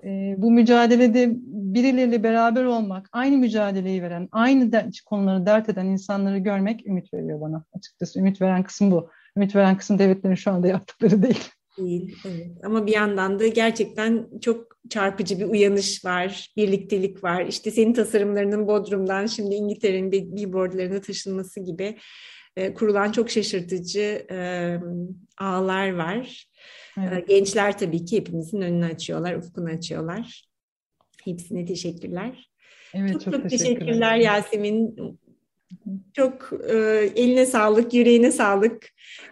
[0.04, 6.38] Ee, bu mücadelede birileriyle beraber olmak, aynı mücadeleyi veren, aynı de, konuları dert eden insanları
[6.38, 7.64] görmek ümit veriyor bana.
[7.78, 11.50] Açıkçası ümit veren kısım bu ümit veren kısım devletlerin şu anda yaptıkları değil.
[11.78, 12.52] Değil, evet.
[12.64, 17.46] Ama bir yandan da gerçekten çok çarpıcı bir uyanış var, birliktelik var.
[17.46, 21.98] İşte senin tasarımlarının Bodrum'dan şimdi İngiltere'nin billboardlarına taşınması gibi
[22.56, 24.78] e, kurulan çok şaşırtıcı e,
[25.38, 26.46] ağlar var.
[26.98, 27.30] Evet.
[27.30, 30.46] E, gençler tabii ki hepimizin önünü açıyorlar, ufkunu açıyorlar.
[31.26, 32.50] Hepsine teşekkürler.
[32.94, 33.80] Evet, çok çok, çok teşekkürler.
[33.80, 34.96] teşekkürler Yasemin.
[36.14, 36.76] Çok e,
[37.16, 38.90] eline sağlık, yüreğine sağlık.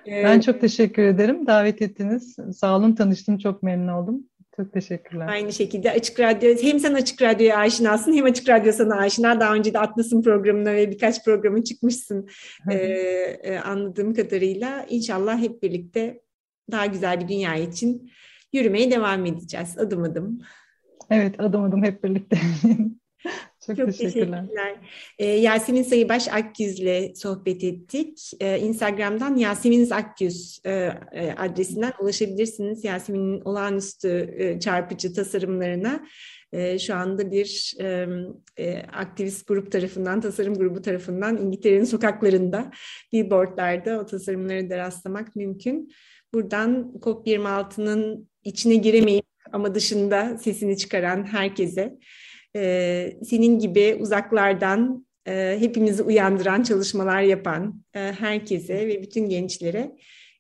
[0.07, 1.47] E, ben çok teşekkür ederim.
[1.47, 2.35] Davet ettiniz.
[2.53, 3.37] Sağ olun, tanıştım.
[3.37, 4.23] Çok memnun oldum.
[4.55, 5.27] Çok teşekkürler.
[5.27, 9.39] Aynı şekilde Açık Radyo, hem sen Açık Radyo'ya aşinasın hem Açık Radyo sana aşina.
[9.39, 12.27] Daha önce de Atlas'ın programına ve birkaç programı çıkmışsın
[12.71, 12.75] ee,
[13.43, 14.85] e, anladığım kadarıyla.
[14.89, 16.21] İnşallah hep birlikte
[16.71, 18.11] daha güzel bir dünya için
[18.53, 20.41] yürümeye devam edeceğiz adım adım.
[21.09, 22.37] Evet adım adım hep birlikte.
[23.65, 24.39] Çok, Çok teşekkürler.
[24.39, 24.75] teşekkürler.
[25.19, 28.31] Ee, Yasemin Sayıbaş Akgüz'le sohbet ettik.
[28.39, 30.71] Ee, Instagram'dan Yasemin Akgüz e,
[31.11, 32.83] e, adresinden ulaşabilirsiniz.
[32.83, 36.05] Yasemin'in olağanüstü e, çarpıcı tasarımlarına
[36.53, 38.07] e, şu anda bir e,
[38.57, 42.71] e, aktivist grup tarafından, tasarım grubu tarafından İngiltere'nin sokaklarında,
[43.13, 45.91] billboardlarda o tasarımları da rastlamak mümkün.
[46.33, 51.97] Buradan COP26'nın içine giremeyip ama dışında sesini çıkaran herkese
[52.55, 59.95] e, senin gibi uzaklardan e, hepimizi uyandıran çalışmalar yapan e, herkese ve bütün gençlere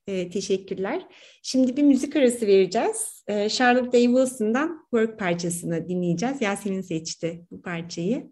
[0.07, 1.07] E, teşekkürler.
[1.43, 3.23] Şimdi bir müzik arası vereceğiz.
[3.27, 6.41] E, Charlotte Day Wilson'dan Work parçasını dinleyeceğiz.
[6.41, 8.31] Yasemin seçti bu parçayı.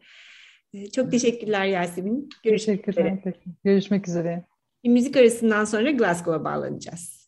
[0.73, 2.29] E, çok teşekkürler Yasemin.
[2.43, 3.17] Görüşmek teşekkürler.
[3.19, 3.33] üzere.
[3.63, 4.45] Görüşmek üzere.
[4.83, 7.18] Bir müzik arasından sonra Glasgow'a bağlanacağız.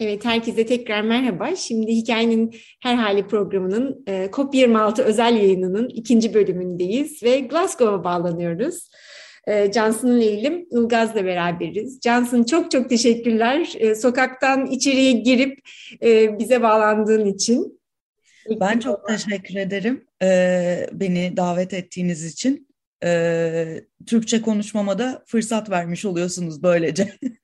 [0.00, 1.56] Evet, herkese tekrar merhaba.
[1.56, 8.90] Şimdi Hikayenin Her Hali programının e, COP26 özel yayınının ikinci bölümündeyiz ve Glasgow'a bağlanıyoruz.
[9.46, 12.00] E, Cansın Leylim Ilgaz'la beraberiz.
[12.00, 13.72] Cansın çok çok teşekkürler.
[13.78, 15.58] E, sokaktan içeriye girip
[16.02, 17.80] e, bize bağlandığın için.
[18.60, 22.68] Ben çok teşekkür ederim e, beni davet ettiğiniz için.
[23.04, 27.12] E, Türkçe konuşmama da fırsat vermiş oluyorsunuz böylece.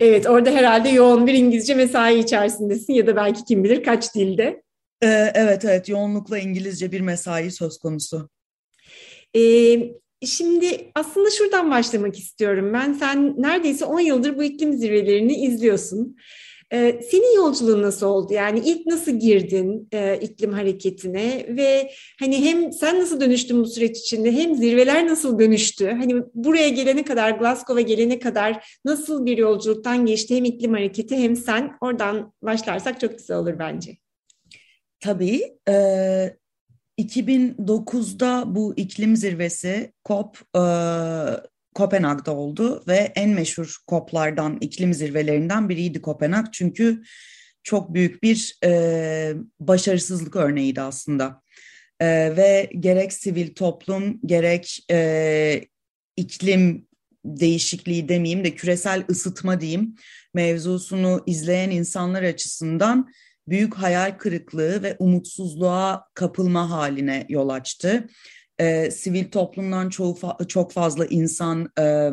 [0.00, 4.62] Evet, orada herhalde yoğun bir İngilizce mesai içerisindesin ya da belki kim bilir kaç dilde.
[5.02, 5.88] Ee, evet, evet.
[5.88, 8.28] Yoğunlukla İngilizce bir mesai söz konusu.
[9.36, 9.40] Ee,
[10.26, 12.92] şimdi aslında şuradan başlamak istiyorum ben.
[12.92, 16.16] Sen neredeyse 10 yıldır bu iklim zirvelerini izliyorsun.
[16.74, 18.32] Ee, senin yolculuğun nasıl oldu?
[18.32, 23.98] Yani ilk nasıl girdin e, iklim hareketine ve hani hem sen nasıl dönüştün bu süreç
[23.98, 25.90] içinde hem zirveler nasıl dönüştü?
[25.90, 31.36] Hani buraya gelene kadar, Glasgow'a gelene kadar nasıl bir yolculuktan geçti hem iklim hareketi hem
[31.36, 31.76] sen?
[31.80, 33.96] Oradan başlarsak çok güzel olur bence.
[35.00, 35.58] Tabii.
[35.68, 36.36] E,
[36.98, 40.60] 2009'da bu iklim zirvesi COP e,
[41.74, 46.46] Kopenhag'da oldu ve en meşhur COP'lardan, iklim zirvelerinden biriydi Kopenhag.
[46.52, 47.02] Çünkü
[47.62, 51.42] çok büyük bir e, başarısızlık örneğiydi aslında.
[52.00, 52.06] E,
[52.36, 55.60] ve gerek sivil toplum, gerek e,
[56.16, 56.86] iklim
[57.24, 59.94] değişikliği demeyeyim de küresel ısıtma diyeyim
[60.34, 63.12] mevzusunu izleyen insanlar açısından
[63.48, 68.06] büyük hayal kırıklığı ve umutsuzluğa kapılma haline yol açtı
[68.58, 72.10] e, sivil toplumdan çoğu fa çok fazla insan e,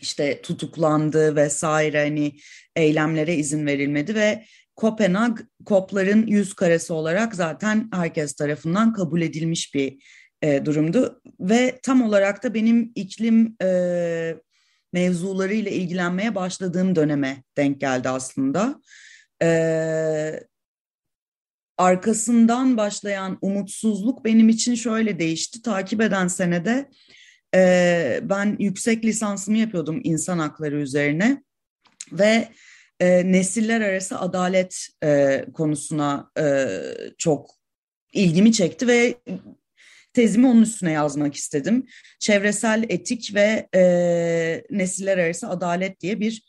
[0.00, 2.32] işte tutuklandı vesaire hani
[2.76, 4.44] eylemlere izin verilmedi ve
[4.76, 9.98] Kopenhag COP'ların yüz karesi olarak zaten herkes tarafından kabul edilmiş bir
[10.42, 14.36] e, durumdu ve tam olarak da benim iklim e,
[14.92, 18.80] mevzularıyla ilgilenmeye başladığım döneme denk geldi aslında.
[19.42, 20.40] E,
[21.78, 25.62] arkasından başlayan umutsuzluk benim için şöyle değişti.
[25.62, 26.90] Takip eden senede
[27.54, 31.42] e, ben yüksek lisansımı yapıyordum insan hakları üzerine
[32.12, 32.48] ve
[33.00, 36.66] e, nesiller arası adalet e, konusuna e,
[37.18, 37.50] çok
[38.12, 39.14] ilgimi çekti ve
[40.12, 41.86] tezimi onun üstüne yazmak istedim.
[42.20, 43.82] Çevresel etik ve e,
[44.70, 46.47] nesiller arası adalet diye bir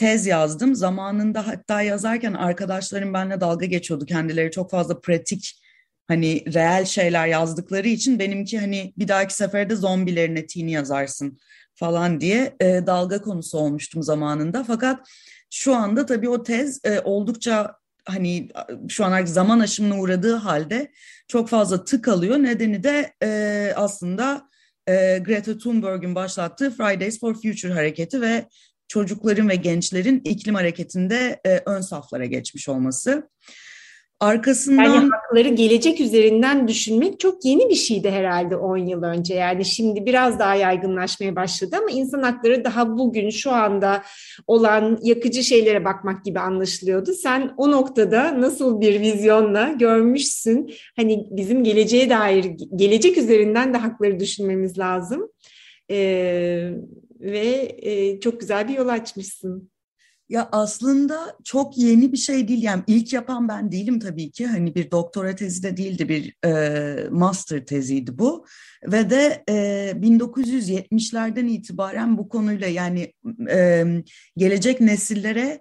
[0.00, 0.74] tez yazdım.
[0.74, 4.06] Zamanında hatta yazarken arkadaşlarım benimle dalga geçiyordu.
[4.06, 5.60] Kendileri çok fazla pratik
[6.08, 11.38] hani reel şeyler yazdıkları için benimki hani bir dahaki seferde zombilerin etiğini yazarsın
[11.74, 14.64] falan diye e, dalga konusu olmuştum zamanında.
[14.64, 15.08] Fakat
[15.50, 18.48] şu anda tabii o tez e, oldukça hani
[18.88, 20.92] şu an zaman aşımına uğradığı halde
[21.28, 22.36] çok fazla tık alıyor.
[22.36, 24.48] Nedeni de e, aslında
[24.88, 28.46] e, Greta Thunberg'in başlattığı Fridays for Future hareketi ve
[28.90, 33.30] çocukların ve gençlerin iklim hareketinde e, ön saflara geçmiş olması.
[34.20, 34.84] Arkasından...
[34.84, 39.34] Yani hakları gelecek üzerinden düşünmek çok yeni bir şeydi herhalde 10 yıl önce.
[39.34, 44.02] Yani şimdi biraz daha yaygınlaşmaya başladı ama insan hakları daha bugün şu anda
[44.46, 47.12] olan yakıcı şeylere bakmak gibi anlaşılıyordu.
[47.12, 50.74] Sen o noktada nasıl bir vizyonla görmüşsün?
[50.96, 52.44] Hani bizim geleceğe dair,
[52.76, 55.28] gelecek üzerinden de hakları düşünmemiz lazım.
[55.90, 56.72] Ee,
[57.20, 59.70] ve e, çok güzel bir yol açmışsın.
[60.30, 62.62] Ya aslında çok yeni bir şey değil.
[62.62, 64.46] Yani ilk yapan ben değilim tabii ki.
[64.46, 68.46] Hani bir doktora tezi de değildi bir e, master teziydi bu.
[68.86, 69.54] Ve de e,
[69.96, 73.12] 1970'lerden itibaren bu konuyla yani
[73.50, 73.84] e,
[74.36, 75.60] gelecek nesillere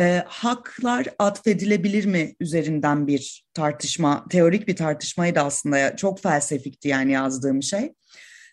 [0.00, 5.96] e, haklar atfedilebilir mi üzerinden bir tartışma teorik bir tartışmaydı aslında.
[5.96, 7.92] Çok felsefikti yani yazdığım şey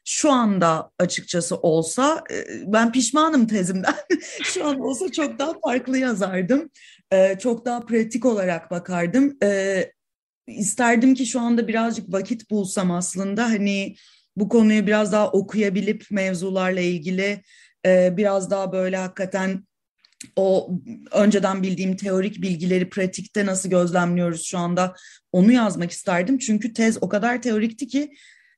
[0.10, 3.96] şu anda açıkçası olsa e, ben pişmanım tezimden.
[4.44, 6.70] şu an olsa çok daha farklı yazardım.
[7.12, 9.38] E, çok daha pratik olarak bakardım.
[9.44, 9.84] E,
[10.48, 13.96] isterdim ki şu anda birazcık vakit bulsam aslında hani
[14.36, 17.42] bu konuyu biraz daha okuyabilip mevzularla ilgili
[17.86, 19.68] biraz daha böyle hakikaten
[20.36, 20.70] o
[21.12, 24.96] önceden bildiğim teorik bilgileri pratikte nasıl gözlemliyoruz şu anda
[25.32, 26.38] onu yazmak isterdim.
[26.38, 28.12] Çünkü tez o kadar teorikti ki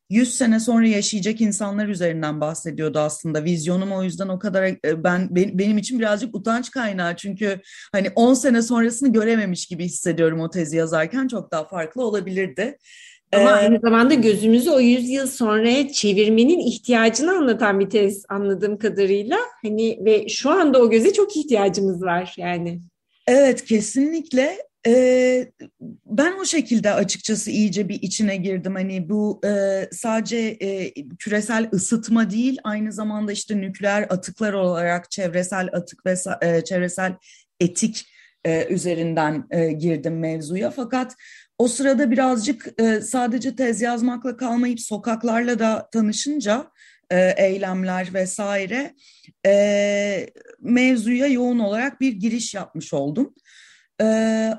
[0.09, 3.43] 100 sene sonra yaşayacak insanlar üzerinden bahsediyordu aslında.
[3.43, 8.33] Vizyonum o yüzden o kadar e, ben benim için birazcık utanç kaynağı çünkü hani 10
[8.33, 12.77] sene sonrasını görememiş gibi hissediyorum o tezi yazarken çok daha farklı olabilirdi.
[13.33, 19.37] Ama ee, aynı zamanda gözümüzü o yüzyıl sonraya çevirmenin ihtiyacını anlatan bir tez anladığım kadarıyla.
[19.63, 22.81] Hani ve şu anda o göze çok ihtiyacımız var yani.
[23.27, 24.68] Evet kesinlikle.
[24.87, 25.51] Ee,
[26.05, 28.75] ben o şekilde açıkçası iyice bir içine girdim.
[28.75, 35.69] Hani bu e, sadece e, küresel ısıtma değil, aynı zamanda işte nükleer atıklar olarak çevresel
[35.73, 37.15] atık ve e, çevresel
[37.59, 38.05] etik
[38.45, 40.71] e, üzerinden e, girdim mevzuya.
[40.71, 41.15] Fakat
[41.57, 46.71] o sırada birazcık e, sadece tez yazmakla kalmayıp sokaklarla da tanışınca
[47.09, 48.95] e, eylemler vesaire
[49.45, 53.35] e, mevzuya yoğun olarak bir giriş yapmış oldum.
[54.01, 54.05] E,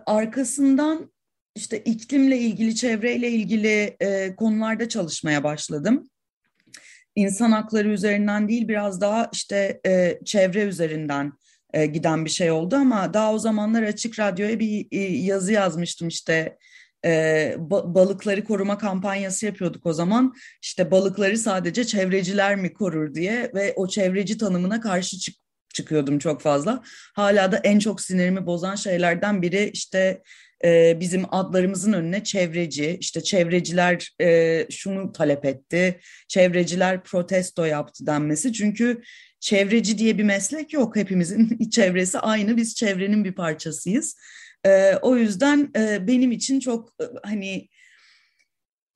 [0.07, 1.13] arkasından
[1.57, 6.09] işte iklimle ilgili, çevreyle ilgili e, konularda çalışmaya başladım.
[7.17, 11.33] İnsan hakları üzerinden değil biraz daha işte e, çevre üzerinden
[11.73, 16.09] e, giden bir şey oldu ama daha o zamanlar Açık Radyo'ya bir e, yazı yazmıştım
[16.09, 16.57] işte
[17.05, 20.35] e, balıkları koruma kampanyası yapıyorduk o zaman.
[20.63, 25.40] İşte balıkları sadece çevreciler mi korur diye ve o çevreci tanımına karşı çık
[25.75, 26.83] çıkıyordum çok fazla.
[27.15, 30.23] Hala da en çok sinirimi bozan şeylerden biri işte
[30.65, 38.53] e, bizim adlarımızın önüne çevreci, işte çevreciler e, şunu talep etti, çevreciler protesto yaptı denmesi.
[38.53, 39.03] Çünkü
[39.41, 40.97] çevreci diye bir meslek yok.
[40.97, 44.17] Hepimizin çevresi aynı, biz çevrenin bir parçasıyız.
[44.67, 47.69] E, o yüzden e, benim için çok e, hani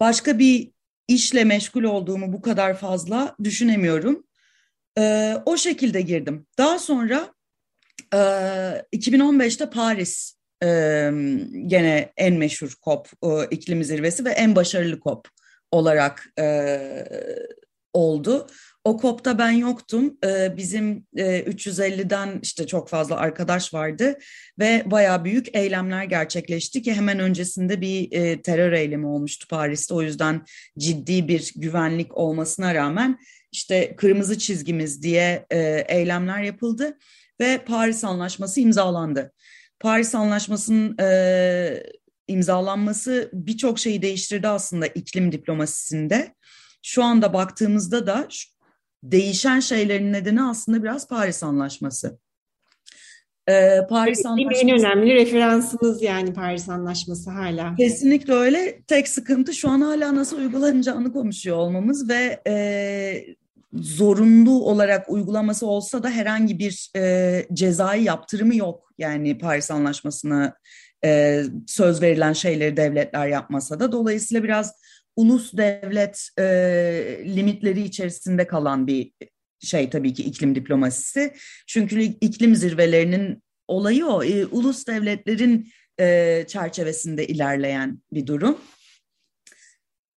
[0.01, 0.71] başka bir
[1.09, 4.27] işle meşgul olduğumu bu kadar fazla düşünemiyorum.
[4.99, 6.47] E, o şekilde girdim.
[6.59, 7.35] Daha sonra
[8.15, 8.17] e,
[8.93, 10.67] 2015'te Paris e,
[11.67, 15.29] gene en meşhur COP e, iklim zirvesi ve en başarılı COP
[15.71, 16.45] olarak e,
[17.93, 18.47] oldu.
[18.85, 20.19] O COP'ta ben yoktum.
[20.25, 24.19] Ee, bizim e, 350'den işte çok fazla arkadaş vardı
[24.59, 29.95] ve bayağı büyük eylemler gerçekleşti ki hemen öncesinde bir e, terör eylemi olmuştu Paris'te.
[29.95, 30.43] O yüzden
[30.79, 33.19] ciddi bir güvenlik olmasına rağmen
[33.55, 36.99] işte kırmızı çizgimiz diye e, eylemler yapıldı
[37.41, 39.33] ve Paris Anlaşması imzalandı.
[39.81, 41.83] Paris Anlaşması'nın e,
[42.29, 46.35] imzalanması birçok şeyi değiştirdi aslında iklim diplomasisinde.
[46.83, 48.29] Şu anda baktığımızda da
[49.03, 52.19] değişen şeylerin nedeni aslında biraz Paris Anlaşması.
[53.49, 57.75] Ee, Paris Anlaşması en önemli referansımız yani Paris Anlaşması hala.
[57.75, 58.83] Kesinlikle öyle.
[58.87, 62.55] Tek sıkıntı şu an hala nasıl uygulanacağını konuşuyor olmamız ve e,
[63.75, 68.93] zorunlu olarak uygulaması olsa da herhangi bir e, cezai yaptırımı yok.
[68.99, 70.55] Yani Paris Anlaşması'na
[71.05, 73.93] e, söz verilen şeyleri devletler yapmasa da.
[73.93, 74.75] Dolayısıyla biraz
[75.17, 76.45] ulus devlet e,
[77.25, 79.13] limitleri içerisinde kalan bir
[79.61, 81.35] şey tabii ki iklim diplomasisi.
[81.67, 84.25] Çünkü iklim zirvelerinin olayı o.
[84.25, 85.69] E, ulus devletlerin
[86.01, 88.59] e, çerçevesinde ilerleyen bir durum.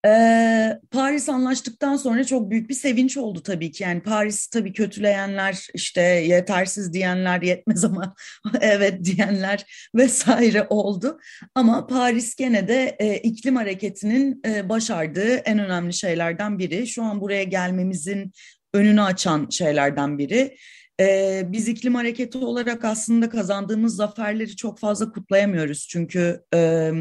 [0.08, 3.84] Ee, Paris anlaştıktan sonra çok büyük bir sevinç oldu tabii ki.
[3.84, 8.16] Yani Paris tabii kötüleyenler, işte yetersiz diyenler, yetmez ama
[8.62, 11.20] evet diyenler vesaire oldu.
[11.56, 16.88] Ama Paris gene de e, iklim hareketinin e, başardığı en önemli şeylerden biri.
[16.88, 18.32] Şu an buraya gelmemizin
[18.74, 20.58] önünü açan şeylerden biri.
[21.00, 25.88] Ee, biz iklim hareketi olarak aslında kazandığımız zaferleri çok fazla kutlayamıyoruz.
[25.88, 26.42] Çünkü...
[26.54, 26.92] E,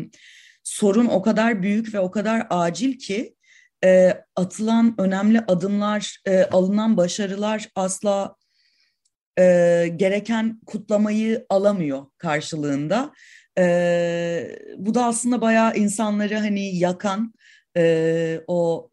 [0.67, 3.35] sorun o kadar büyük ve o kadar acil ki
[3.85, 8.37] e, atılan önemli adımlar, e, alınan başarılar asla
[9.39, 9.43] e,
[9.97, 13.13] gereken kutlamayı alamıyor karşılığında.
[13.59, 17.35] E, bu da aslında bayağı insanları hani yakan
[17.77, 18.91] e, o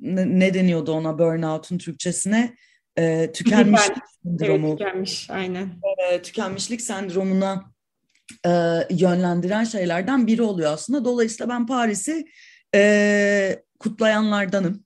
[0.00, 2.54] ne, ne deniyordu ona burnout'un Türkçesine
[2.98, 4.68] e, tükenmişlik sendromu.
[4.68, 5.80] Evet, tükenmiş aynen.
[6.10, 7.73] E, tükenmişlik sendromuna
[8.46, 8.50] e,
[8.90, 11.04] yönlendiren şeylerden biri oluyor aslında.
[11.04, 12.24] Dolayısıyla ben Paris'i
[12.74, 14.84] e, kutlayanlardanım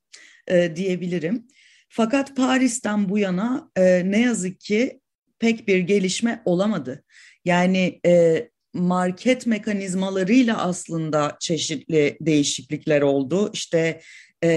[0.49, 1.47] e, diyebilirim.
[1.89, 5.01] Fakat Paris'ten bu yana e, ne yazık ki
[5.39, 7.05] pek bir gelişme olamadı.
[7.45, 13.51] Yani e, market mekanizmalarıyla aslında çeşitli değişiklikler oldu.
[13.53, 14.01] İşte
[14.45, 14.49] e,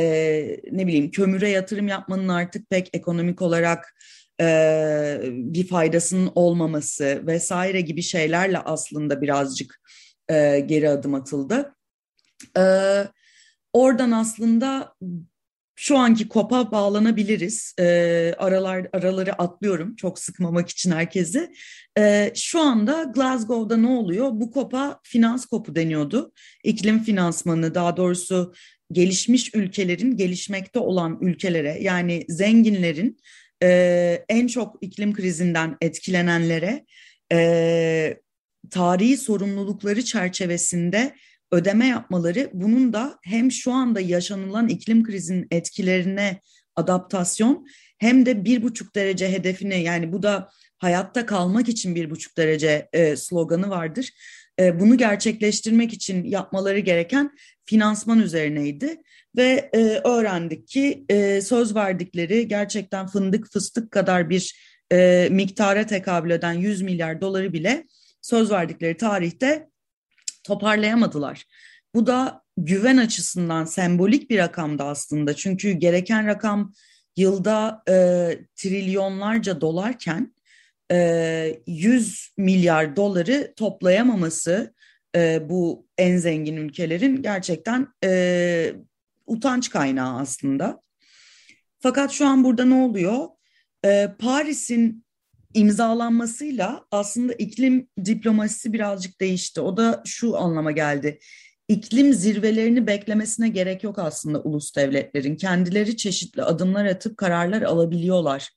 [0.71, 3.95] ne bileyim kömüre yatırım yapmanın artık pek ekonomik olarak
[5.31, 9.81] bir faydasının olmaması vesaire gibi şeylerle aslında birazcık
[10.65, 11.75] geri adım atıldı.
[13.73, 14.95] Oradan aslında
[15.75, 17.75] şu anki kopa bağlanabiliriz.
[18.37, 21.53] Aralar araları atlıyorum çok sıkmamak için herkesi.
[22.35, 24.29] Şu anda Glasgow'da ne oluyor?
[24.33, 26.31] Bu kopa finans kopu deniyordu.
[26.63, 28.53] İklim finansmanı daha doğrusu
[28.91, 33.17] gelişmiş ülkelerin gelişmekte olan ülkelere yani zenginlerin
[33.63, 36.85] e, en çok iklim krizinden etkilenenlere
[37.33, 38.17] e,
[38.69, 41.15] tarihi sorumlulukları çerçevesinde
[41.51, 46.39] ödeme yapmaları bunun da hem şu anda yaşanılan iklim krizinin etkilerine
[46.75, 47.65] adaptasyon
[47.97, 52.89] hem de bir buçuk derece hedefini yani bu da hayatta kalmak için bir buçuk derece
[52.93, 54.09] e, sloganı vardır.
[54.59, 57.31] E, bunu gerçekleştirmek için yapmaları gereken
[57.71, 59.01] finansman üzerineydi
[59.35, 64.55] ve e, öğrendik ki e, söz verdikleri gerçekten fındık fıstık kadar bir
[64.91, 67.87] e, miktara tekabül eden 100 milyar doları bile
[68.21, 69.69] söz verdikleri tarihte
[70.43, 71.45] toparlayamadılar.
[71.95, 75.35] Bu da güven açısından sembolik bir rakamdı aslında.
[75.35, 76.73] Çünkü gereken rakam
[77.15, 77.95] yılda e,
[78.55, 80.35] trilyonlarca dolarken
[80.91, 84.73] e, 100 milyar doları toplayamaması
[85.15, 88.73] e, bu en zengin ülkelerin gerçekten e,
[89.25, 90.81] utanç kaynağı aslında.
[91.79, 93.27] Fakat şu an burada ne oluyor?
[93.85, 95.05] E, Paris'in
[95.53, 99.61] imzalanmasıyla aslında iklim diplomasisi birazcık değişti.
[99.61, 101.19] O da şu anlama geldi.
[101.67, 105.35] İklim zirvelerini beklemesine gerek yok aslında ulus devletlerin.
[105.35, 108.49] Kendileri çeşitli adımlar atıp kararlar alabiliyorlar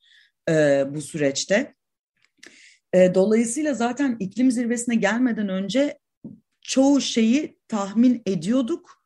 [0.48, 1.74] e, bu süreçte.
[2.92, 5.98] E, dolayısıyla zaten iklim zirvesine gelmeden önce
[6.64, 9.02] çoğu şeyi tahmin ediyorduk,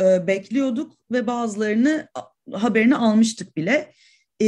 [0.00, 2.08] e, bekliyorduk ve bazılarını
[2.52, 3.92] haberini almıştık bile.
[4.42, 4.46] E,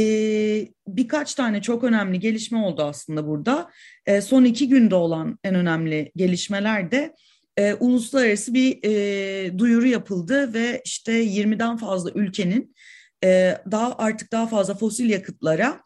[0.87, 3.69] birkaç tane çok önemli gelişme oldu aslında burada.
[4.05, 7.15] E, son iki günde olan en önemli gelişmeler de
[7.57, 12.75] e, uluslararası bir e, duyuru yapıldı ve işte 20'den fazla ülkenin
[13.23, 15.83] e, daha artık daha fazla fosil yakıtlara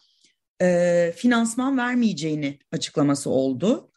[0.62, 3.93] e, finansman vermeyeceğini açıklaması oldu.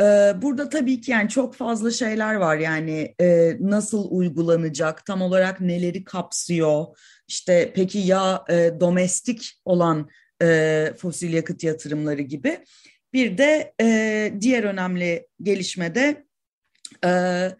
[0.00, 0.04] E,
[0.42, 6.04] burada tabii ki yani çok fazla şeyler var yani e, nasıl uygulanacak, tam olarak neleri
[6.04, 6.86] kapsıyor,
[7.28, 10.10] işte peki ya e, domestik olan
[10.42, 12.64] e, fosil yakıt yatırımları gibi.
[13.12, 16.24] Bir de e, diğer önemli gelişmede
[17.04, 17.50] e,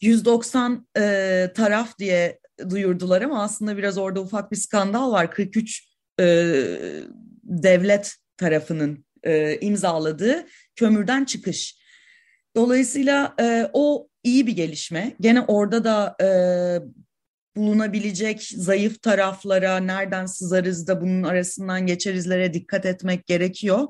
[0.00, 2.38] 190 e, taraf diye
[2.70, 5.30] duyurdular ama aslında biraz orada ufak bir skandal var.
[5.30, 5.88] 43
[6.20, 6.24] e,
[7.42, 11.77] devlet tarafının e, imzaladığı kömürden çıkış.
[12.58, 15.16] Dolayısıyla e, o iyi bir gelişme.
[15.20, 16.28] Gene orada da e,
[17.56, 23.88] bulunabilecek zayıf taraflara, nereden sızarız da bunun arasından geçerizlere dikkat etmek gerekiyor.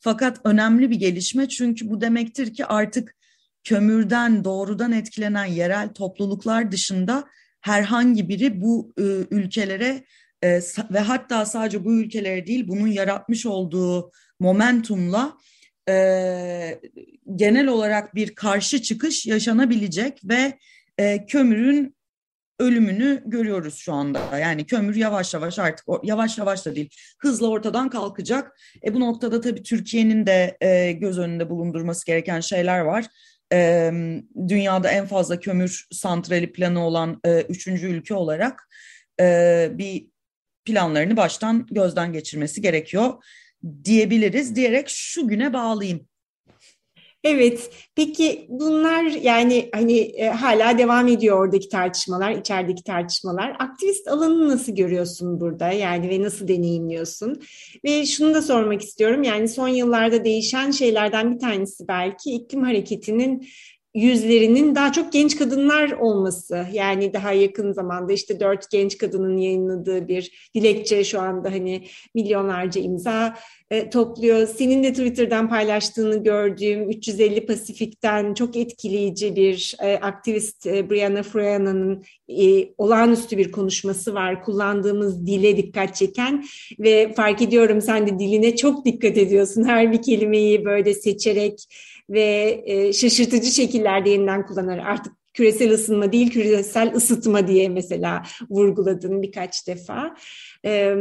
[0.00, 3.16] Fakat önemli bir gelişme çünkü bu demektir ki artık
[3.64, 7.24] kömürden doğrudan etkilenen yerel topluluklar dışında
[7.60, 10.04] herhangi biri bu e, ülkelere
[10.42, 10.60] e,
[10.90, 14.10] ve hatta sadece bu ülkelere değil bunun yaratmış olduğu
[14.40, 15.36] momentumla
[15.90, 16.80] e,
[17.36, 20.58] genel olarak bir karşı çıkış yaşanabilecek ve
[20.98, 21.96] e, kömürün
[22.60, 24.38] ölümünü görüyoruz şu anda.
[24.38, 28.60] Yani kömür yavaş yavaş artık yavaş yavaş da değil hızla ortadan kalkacak.
[28.84, 33.06] E, bu noktada tabii Türkiye'nin de e, göz önünde bulundurması gereken şeyler var.
[33.52, 33.90] E,
[34.48, 38.68] dünyada en fazla kömür santrali planı olan e, üçüncü ülke olarak
[39.20, 40.06] e, bir
[40.64, 43.24] planlarını baştan gözden geçirmesi gerekiyor
[43.84, 46.10] diyebiliriz diyerek şu güne bağlayayım.
[47.24, 53.56] Evet, peki bunlar yani hani e, hala devam ediyor oradaki tartışmalar, içerideki tartışmalar.
[53.58, 57.42] Aktivist alanını nasıl görüyorsun burada yani ve nasıl deneyimliyorsun?
[57.84, 63.48] Ve şunu da sormak istiyorum yani son yıllarda değişen şeylerden bir tanesi belki iklim hareketinin
[63.94, 70.08] yüzlerinin daha çok genç kadınlar olması yani daha yakın zamanda işte dört genç kadının yayınladığı
[70.08, 71.84] bir dilekçe şu anda hani
[72.14, 73.36] milyonlarca imza
[73.70, 74.46] e, topluyor.
[74.46, 82.04] Senin de Twitter'dan paylaştığını gördüğüm 350 Pasifik'ten çok etkileyici bir e, aktivist e, Brianna Froyana'nın
[82.28, 84.42] e, olağanüstü bir konuşması var.
[84.42, 86.44] Kullandığımız dile dikkat çeken
[86.78, 89.64] ve fark ediyorum sen de diline çok dikkat ediyorsun.
[89.64, 91.64] Her bir kelimeyi böyle seçerek
[92.10, 99.22] ve e, şaşırtıcı şekillerde yeniden kullanarak artık küresel ısınma değil küresel ısıtma diye mesela vurguladın
[99.22, 100.14] birkaç defa.
[100.64, 100.96] E,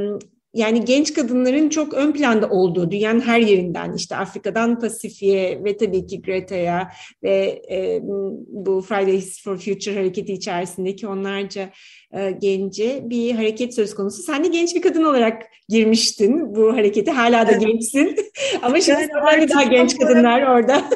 [0.54, 6.08] yani genç kadınların çok ön planda olduğu dünyanın her yerinden işte Afrika'dan Pasifik'e ve tabii
[6.08, 6.92] ki Greta'ya
[7.24, 8.00] ve e,
[8.48, 11.70] bu Fridays for Future hareketi içerisindeki onlarca
[12.14, 14.24] e, gence bir hareket söz konusu.
[14.24, 17.12] Sen de genç bir kadın olarak girmiştin bu harekete.
[17.12, 17.62] Hala da evet.
[17.62, 18.16] gençsin.
[18.62, 20.90] Ama şimdi yani daha genç kadınlar orada.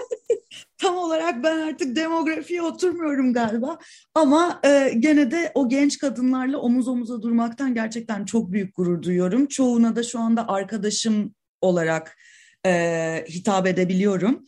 [0.77, 3.79] Tam olarak ben artık demografiye oturmuyorum galiba.
[4.15, 9.45] Ama e, gene de o genç kadınlarla omuz omuza durmaktan gerçekten çok büyük gurur duyuyorum.
[9.45, 12.17] Çoğuna da şu anda arkadaşım olarak
[12.65, 14.45] e, hitap edebiliyorum.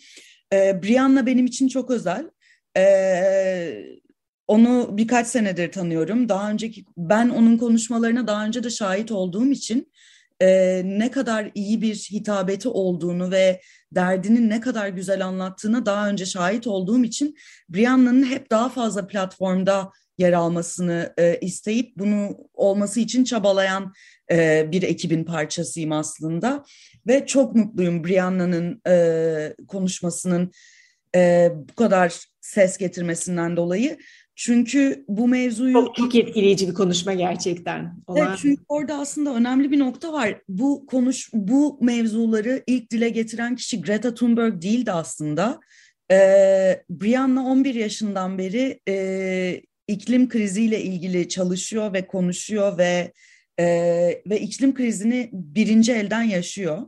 [0.54, 2.30] E, Brianna benim için çok özel.
[2.78, 2.86] E,
[4.48, 6.30] onu birkaç senedir tanıyorum.
[6.30, 9.92] Daha önceki ben onun konuşmalarına daha önce de şahit olduğum için
[10.42, 13.62] e, ne kadar iyi bir hitabeti olduğunu ve
[13.96, 17.36] derdini ne kadar güzel anlattığına daha önce şahit olduğum için
[17.70, 23.94] Brianna'nın hep daha fazla platformda yer almasını e, isteyip bunu olması için çabalayan
[24.32, 26.64] e, bir ekibin parçasıyım aslında.
[27.08, 30.52] Ve çok mutluyum Brianna'nın e, konuşmasının
[31.16, 33.98] e, bu kadar ses getirmesinden dolayı.
[34.36, 35.74] Çünkü bu mevzuyu...
[35.74, 37.96] Çok, çok etkileyici bir konuşma gerçekten.
[38.08, 38.28] Olan...
[38.28, 40.42] Evet, çünkü orada aslında önemli bir nokta var.
[40.50, 45.60] Bu konuş, bu mevzuları ilk dile getiren kişi Greta Thunberg değildi aslında.
[46.12, 53.14] Ee, Brianna 11 yaşından beri e, iklim kriziyle ilgili çalışıyor ve konuşuyor ve
[53.60, 53.66] e,
[54.30, 56.82] ve iklim krizini birinci elden yaşıyor.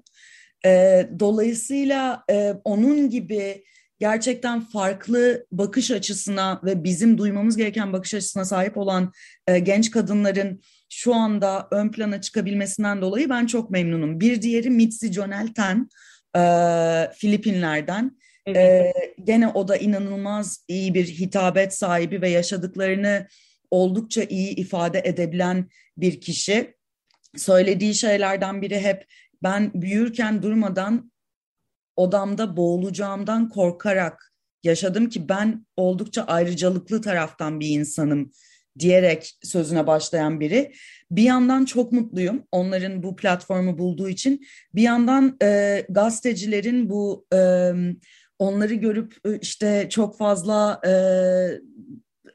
[0.66, 3.64] E, dolayısıyla e, onun gibi
[4.00, 9.12] gerçekten farklı bakış açısına ve bizim duymamız gereken bakış açısına sahip olan
[9.48, 14.20] e, genç kadınların şu anda ön plana çıkabilmesinden dolayı ben çok memnunum.
[14.20, 15.90] Bir diğeri Mitzi Jonelten,
[16.36, 16.42] e,
[17.16, 18.18] Filipinler'den.
[18.46, 18.58] Evet.
[18.58, 18.94] E,
[19.24, 23.28] gene o da inanılmaz iyi bir hitabet sahibi ve yaşadıklarını
[23.72, 26.74] oldukça iyi ifade edebilen bir kişi.
[27.36, 29.06] Söylediği şeylerden biri hep
[29.44, 31.12] ben büyürken durmadan
[31.98, 34.34] odamda boğulacağımdan korkarak
[34.64, 38.32] yaşadım ki ben oldukça ayrıcalıklı taraftan bir insanım
[38.80, 40.74] diyerek sözüne başlayan biri.
[41.12, 44.46] Bir yandan çok mutluyum onların bu platformu bulduğu için.
[44.76, 47.72] Bir yandan e, gazetecilerin bu e,
[48.40, 50.92] onları görüp işte çok fazla e,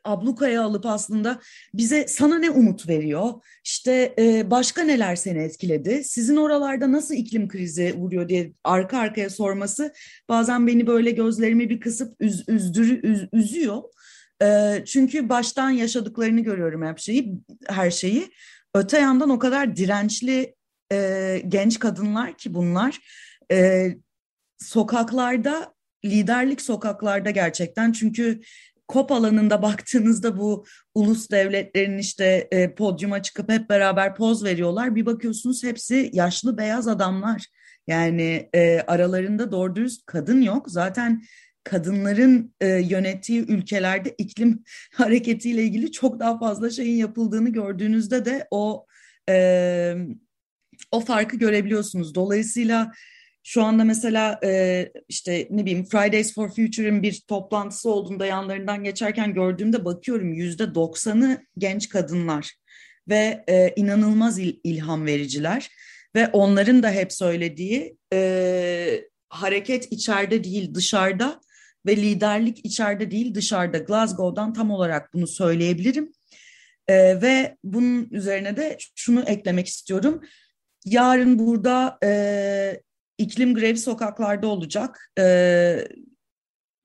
[0.05, 1.41] ablukaya alıp aslında
[1.75, 3.33] bize sana ne umut veriyor?
[3.65, 6.05] İşte e, başka neler seni etkiledi?
[6.05, 9.93] Sizin oralarda nasıl iklim krizi vuruyor diye arka arkaya sorması
[10.29, 13.83] bazen beni böyle gözlerimi bir kısıp üz, üzdürü, üz, üzüyor.
[14.43, 17.35] E, çünkü baştan yaşadıklarını görüyorum her şeyi,
[17.69, 18.31] her şeyi.
[18.75, 20.55] Öte yandan o kadar dirençli
[20.93, 22.99] e, genç kadınlar ki bunlar
[23.53, 23.89] e,
[24.59, 25.75] sokaklarda
[26.05, 28.41] liderlik sokaklarda gerçekten çünkü
[28.93, 30.65] COP alanında baktığınızda bu
[30.95, 34.95] ulus devletlerin işte e, podyuma çıkıp hep beraber poz veriyorlar.
[34.95, 37.47] Bir bakıyorsunuz hepsi yaşlı beyaz adamlar.
[37.87, 40.71] Yani e, aralarında doğru dürüst kadın yok.
[40.71, 41.23] Zaten
[41.65, 44.65] kadınların e, yönettiği ülkelerde iklim
[44.95, 48.87] hareketiyle ilgili çok daha fazla şeyin yapıldığını gördüğünüzde de o
[49.29, 49.95] e,
[50.91, 52.15] o farkı görebiliyorsunuz.
[52.15, 52.93] Dolayısıyla
[53.43, 59.35] şu anda mesela e, işte ne bileyim Fridays for Future'ın bir toplantısı olduğunda yanlarından geçerken
[59.35, 62.53] gördüğümde bakıyorum yüzde doksanı genç kadınlar
[63.09, 65.71] ve e, inanılmaz il, ilham vericiler
[66.15, 71.41] ve onların da hep söylediği e, hareket içeride değil dışarıda
[71.87, 73.79] ve liderlik içeride değil dışarıda.
[73.79, 76.13] Glasgow'dan tam olarak bunu söyleyebilirim.
[76.89, 80.21] E, ve bunun üzerine de şunu eklemek istiyorum.
[80.85, 82.81] Yarın burada e,
[83.23, 85.13] iklim grevi sokaklarda olacak.
[85.19, 85.25] E,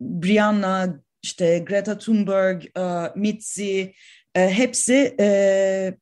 [0.02, 3.94] Brianna, işte Greta Thunberg, e, Mitzi
[4.36, 5.98] e, hepsi e,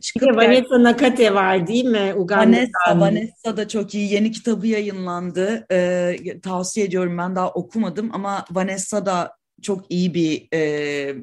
[0.00, 0.28] çıkıp...
[0.28, 2.14] Bir Vanessa Nakate var değil mi?
[2.16, 3.00] Uganda'dan.
[3.00, 4.12] Vanessa, Vanessa da çok iyi.
[4.12, 5.66] Yeni kitabı yayınlandı.
[5.70, 11.14] E, tavsiye ediyorum ben daha okumadım ama Vanessa da çok iyi bir e,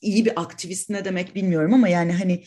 [0.00, 2.44] iyi bir aktivist ne demek bilmiyorum ama yani hani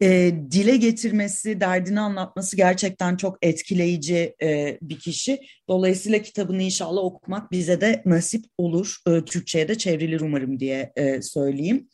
[0.00, 5.40] e, dile getirmesi, derdini anlatması gerçekten çok etkileyici e, bir kişi.
[5.68, 8.96] Dolayısıyla kitabını inşallah okumak bize de nasip olur.
[9.08, 11.88] E, Türkçe'ye de çevrilir umarım diye e, söyleyeyim.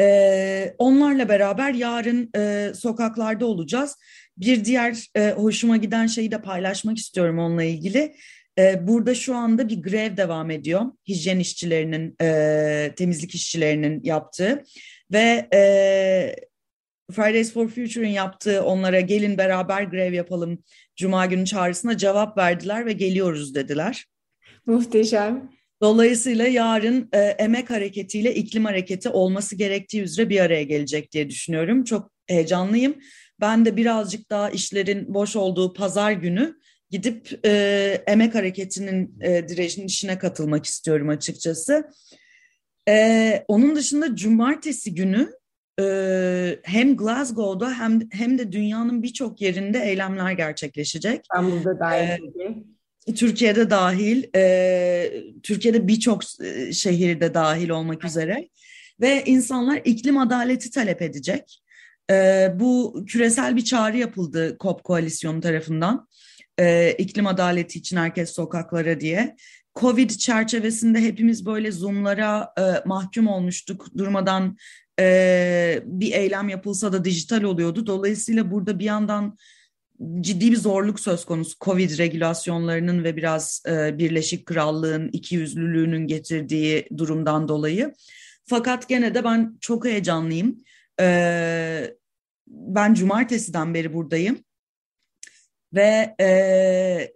[0.00, 3.96] E, onlarla beraber yarın e, sokaklarda olacağız.
[4.38, 8.14] Bir diğer e, hoşuma giden şeyi de paylaşmak istiyorum onunla ilgili.
[8.58, 10.82] E, burada şu anda bir grev devam ediyor.
[11.08, 14.64] Hijyen işçilerinin, e, temizlik işçilerinin yaptığı
[15.12, 16.36] ve e,
[17.14, 20.58] Fridays for Future'ın yaptığı onlara gelin beraber grev yapalım
[20.96, 24.04] Cuma günü çağrısına cevap verdiler ve geliyoruz dediler.
[24.66, 25.50] Muhteşem.
[25.82, 31.84] Dolayısıyla yarın e, emek hareketiyle iklim hareketi olması gerektiği üzere bir araya gelecek diye düşünüyorum.
[31.84, 32.94] Çok heyecanlıyım.
[33.40, 36.54] Ben de birazcık daha işlerin boş olduğu pazar günü
[36.90, 41.90] gidip e, emek hareketinin e, direncinin işine katılmak istiyorum açıkçası.
[42.88, 45.32] E, onun dışında cumartesi günü
[45.80, 51.20] e, hem Glasgow'da hem hem de dünyanın birçok yerinde eylemler gerçekleşecek.
[51.22, 52.18] İstanbul'da dahil.
[53.06, 55.12] E, Türkiye'de dahil, e,
[55.42, 56.22] Türkiye'de birçok
[56.72, 58.48] şehirde dahil olmak üzere
[59.00, 61.62] ve insanlar iklim adaleti talep edecek.
[62.10, 66.08] E, bu küresel bir çağrı yapıldı COP koalisyonu tarafından.
[66.58, 69.36] E, iklim adaleti için herkes sokaklara diye.
[69.76, 73.86] Covid çerçevesinde hepimiz böyle Zoom'lara e, mahkum olmuştuk.
[73.98, 74.56] Durmadan
[75.00, 77.86] e, bir eylem yapılsa da dijital oluyordu.
[77.86, 79.36] Dolayısıyla burada bir yandan
[80.20, 87.48] ciddi bir zorluk söz konusu Covid regülasyonlarının ve biraz e, Birleşik Krallığın ikiyüzlülüğünün getirdiği durumdan
[87.48, 87.94] dolayı.
[88.46, 90.58] Fakat gene de ben çok heyecanlıyım.
[91.00, 91.96] E,
[92.46, 94.38] ben cumartesiden beri buradayım
[95.74, 97.14] ve e,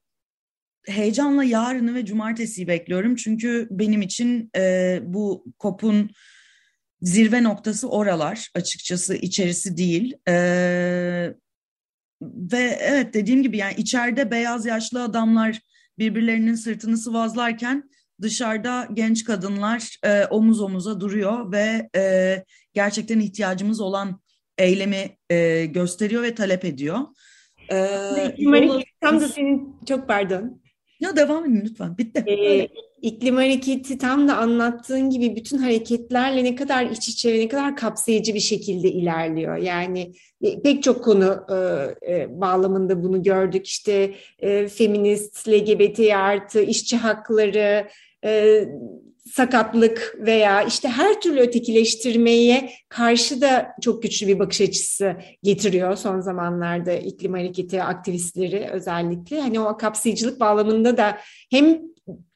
[0.87, 3.17] heyecanla yarını ve cumartesiyi bekliyorum.
[3.17, 6.11] Çünkü benim için e, bu kopun
[7.03, 10.15] zirve noktası oralar açıkçası içerisi değil.
[10.29, 11.35] Ee,
[12.23, 15.61] ve evet dediğim gibi yani içeride beyaz yaşlı adamlar
[15.99, 17.91] birbirlerinin sırtını sıvazlarken
[18.23, 22.45] dışarıda genç kadınlar e, omuz omuza duruyor ve e,
[22.75, 24.21] gerçekten ihtiyacımız olan
[24.59, 26.99] eylemi e, gösteriyor ve talep ediyor.
[27.73, 30.63] Ee, Marik, tam da senin çok pardon.
[31.01, 31.99] Ya devam edin lütfen.
[31.99, 32.25] Bitti.
[32.27, 32.69] Ee,
[33.03, 37.77] iklim hareketi tam da anlattığın gibi bütün hareketlerle ne kadar iç içe ve ne kadar
[37.77, 39.57] kapsayıcı bir şekilde ilerliyor.
[39.57, 41.57] Yani e, pek çok konu e,
[42.15, 43.67] e, bağlamında bunu gördük.
[43.67, 47.89] İşte e, feminist, LGBT artı, işçi hakları,
[48.25, 48.65] e,
[49.33, 56.21] sakatlık veya işte her türlü ötekileştirmeye karşı da çok güçlü bir bakış açısı getiriyor son
[56.21, 59.41] zamanlarda iklim hareketi aktivistleri özellikle.
[59.41, 61.19] Hani o kapsayıcılık bağlamında da
[61.51, 61.81] hem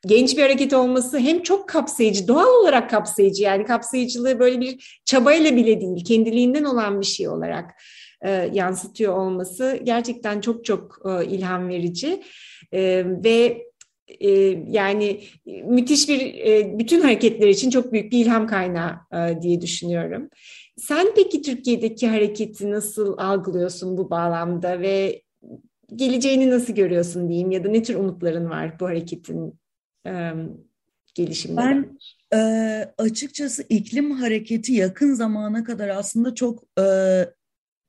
[0.07, 5.57] genç bir hareket olması hem çok kapsayıcı, doğal olarak kapsayıcı yani kapsayıcılığı böyle bir çabayla
[5.57, 7.71] bile değil, kendiliğinden olan bir şey olarak
[8.23, 12.23] e, yansıtıyor olması gerçekten çok çok e, ilham verici
[12.73, 13.67] e, ve
[14.21, 14.31] e,
[14.69, 15.21] yani
[15.65, 20.29] müthiş bir e, bütün hareketler için çok büyük bir ilham kaynağı e, diye düşünüyorum.
[20.77, 25.23] Sen peki Türkiye'deki hareketi nasıl algılıyorsun bu bağlamda ve
[25.97, 29.62] geleceğini nasıl görüyorsun diyeyim ya da ne tür umutların var bu hareketin
[30.07, 30.33] e,
[31.15, 31.61] gelişiminde?
[31.61, 31.99] Ben
[32.35, 36.85] e, açıkçası iklim hareketi yakın zamana kadar aslında çok e,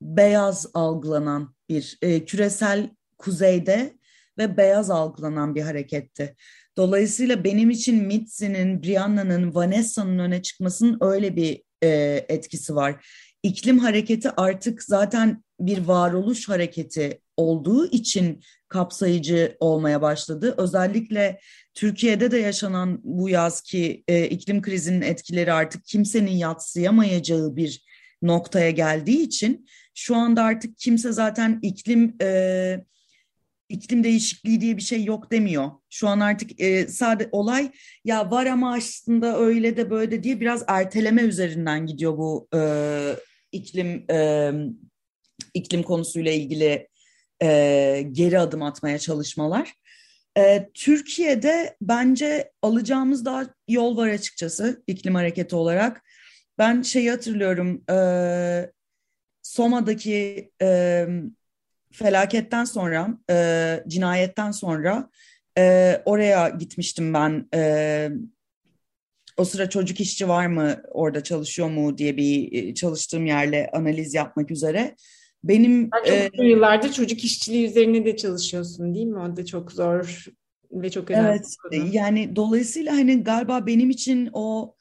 [0.01, 3.93] beyaz algılanan bir e, küresel kuzeyde
[4.37, 6.35] ve beyaz algılanan bir hareketti.
[6.77, 11.89] Dolayısıyla benim için Mitzi'nin, Brianna'nın, Vanessa'nın öne çıkmasının öyle bir e,
[12.29, 13.07] etkisi var.
[13.43, 20.55] İklim hareketi artık zaten bir varoluş hareketi olduğu için kapsayıcı olmaya başladı.
[20.57, 21.39] Özellikle
[21.73, 27.85] Türkiye'de de yaşanan bu yaz ki e, iklim krizinin etkileri artık kimsenin yatsıyamayacağı bir
[28.21, 32.85] noktaya geldiği için şu anda artık kimse zaten iklim e,
[33.69, 35.71] iklim değişikliği diye bir şey yok demiyor.
[35.89, 37.71] Şu an artık e, sade olay
[38.05, 42.59] ya var ama aslında öyle de böyle de diye biraz erteleme üzerinden gidiyor bu e,
[43.51, 44.51] iklim e,
[45.53, 46.87] iklim konusuyla ilgili
[47.43, 49.73] e, geri adım atmaya çalışmalar.
[50.37, 56.01] E, Türkiye'de bence alacağımız daha yol var açıkçası iklim hareketi olarak.
[56.57, 58.71] Ben şeyi hatırlıyorum e,
[59.41, 61.07] Soma'daki e,
[61.91, 65.09] felaketten sonra, e, cinayetten sonra
[65.57, 67.47] e, oraya gitmiştim ben.
[67.53, 68.09] E,
[69.37, 74.13] o sıra çocuk işçi var mı orada çalışıyor mu diye bir e, çalıştığım yerle analiz
[74.13, 74.95] yapmak üzere.
[75.43, 79.19] Benim Sen çok e, yıllardır çocuk işçiliği üzerine de çalışıyorsun değil mi?
[79.19, 80.25] O da çok zor
[80.71, 81.29] ve çok önemli.
[81.29, 81.93] Evet.
[81.93, 84.75] Yani dolayısıyla hani galiba benim için o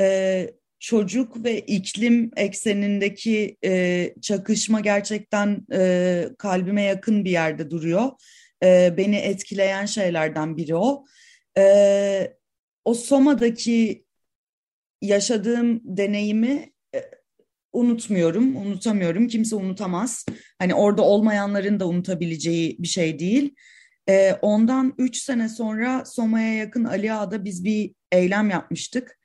[0.00, 8.10] e, çocuk ve iklim eksenindeki e, çakışma gerçekten e, kalbime yakın bir yerde duruyor.
[8.64, 11.04] E, beni etkileyen şeylerden biri o.
[11.58, 12.36] E,
[12.84, 14.04] o Soma'daki
[15.02, 16.71] yaşadığım deneyimi e,
[17.72, 19.28] unutmuyorum, unutamıyorum.
[19.28, 20.26] Kimse unutamaz.
[20.58, 23.54] Hani orada olmayanların da unutabileceği bir şey değil.
[24.08, 29.18] E, ondan üç sene sonra Soma'ya yakın Ali Ağa'da biz bir eylem yapmıştık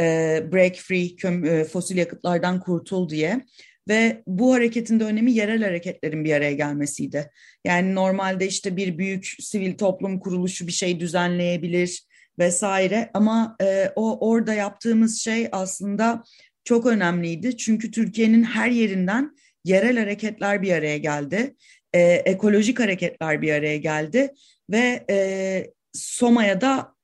[0.00, 0.04] e,
[0.52, 3.40] break free köm, e, fosil yakıtlardan kurtul diye
[3.88, 7.30] ve bu hareketin de önemi yerel hareketlerin bir araya gelmesiydi.
[7.64, 12.06] Yani normalde işte bir büyük sivil toplum kuruluşu bir şey düzenleyebilir
[12.38, 16.22] vesaire ama e, o orada yaptığımız şey aslında
[16.64, 17.56] çok önemliydi.
[17.56, 21.56] Çünkü Türkiye'nin her yerinden yerel hareketler bir araya geldi.
[21.92, 24.34] E, ekolojik hareketler bir araya geldi
[24.70, 26.94] ve e, Soma'ya da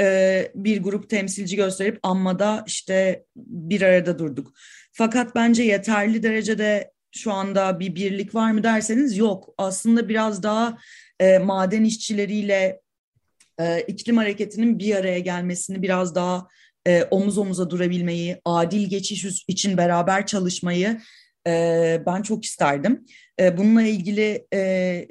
[0.00, 4.52] e, bir grup temsilci gösterip anmada işte bir arada durduk.
[4.92, 9.54] Fakat bence yeterli derecede şu anda bir birlik var mı derseniz yok.
[9.58, 10.78] Aslında biraz daha
[11.20, 12.80] e, maden işçileriyle
[13.60, 16.48] e, iklim hareketinin bir araya gelmesini biraz daha
[16.86, 21.00] e, omuz omuza durabilmeyi, adil geçiş için beraber çalışmayı
[21.46, 23.04] e, ben çok isterdim.
[23.40, 25.08] E, bununla ilgili e,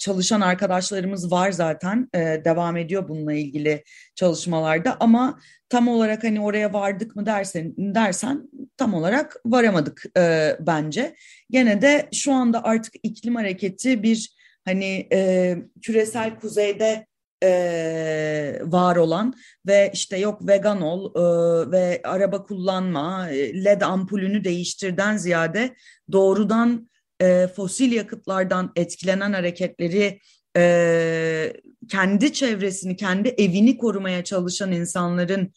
[0.00, 3.84] çalışan arkadaşlarımız var zaten e, devam ediyor bununla ilgili
[4.14, 11.16] çalışmalarda ama tam olarak hani oraya vardık mı dersen dersen tam olarak varamadık e, bence.
[11.50, 14.34] Gene de şu anda artık iklim hareketi bir
[14.64, 17.06] hani e, küresel kuzeyde
[17.42, 19.34] e, var olan
[19.66, 23.22] ve işte yok vegan ol e, ve araba kullanma,
[23.64, 25.74] led ampulünü değiştirden ziyade
[26.12, 26.90] doğrudan
[27.22, 30.20] e, fosil yakıtlardan etkilenen hareketleri
[30.56, 31.52] e,
[31.88, 35.52] kendi çevresini, kendi evini korumaya çalışan insanların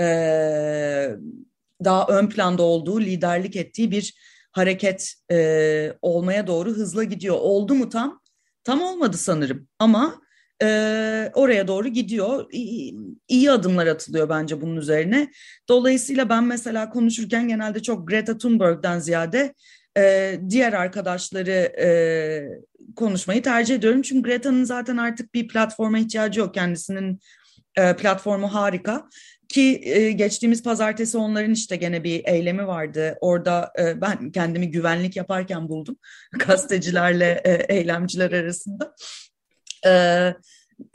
[0.00, 0.04] e,
[1.84, 4.14] daha ön planda olduğu, liderlik ettiği bir
[4.52, 7.36] hareket e, olmaya doğru hızla gidiyor.
[7.40, 8.20] Oldu mu tam?
[8.64, 10.20] Tam olmadı sanırım ama
[10.62, 12.46] e, oraya doğru gidiyor.
[12.52, 12.96] İyi,
[13.28, 15.30] iyi adımlar atılıyor bence bunun üzerine.
[15.68, 19.54] Dolayısıyla ben mesela konuşurken genelde çok Greta Thunberg'den ziyade
[19.98, 21.88] e, diğer arkadaşları e,
[22.96, 24.02] konuşmayı tercih ediyorum.
[24.02, 26.54] Çünkü Greta'nın zaten artık bir platforma ihtiyacı yok.
[26.54, 27.20] Kendisinin
[27.76, 29.08] e, platformu harika.
[29.48, 33.16] Ki e, geçtiğimiz pazartesi onların işte gene bir eylemi vardı.
[33.20, 35.96] Orada e, ben kendimi güvenlik yaparken buldum.
[36.46, 38.94] Gazetecilerle e, eylemciler arasında.
[39.86, 40.34] E,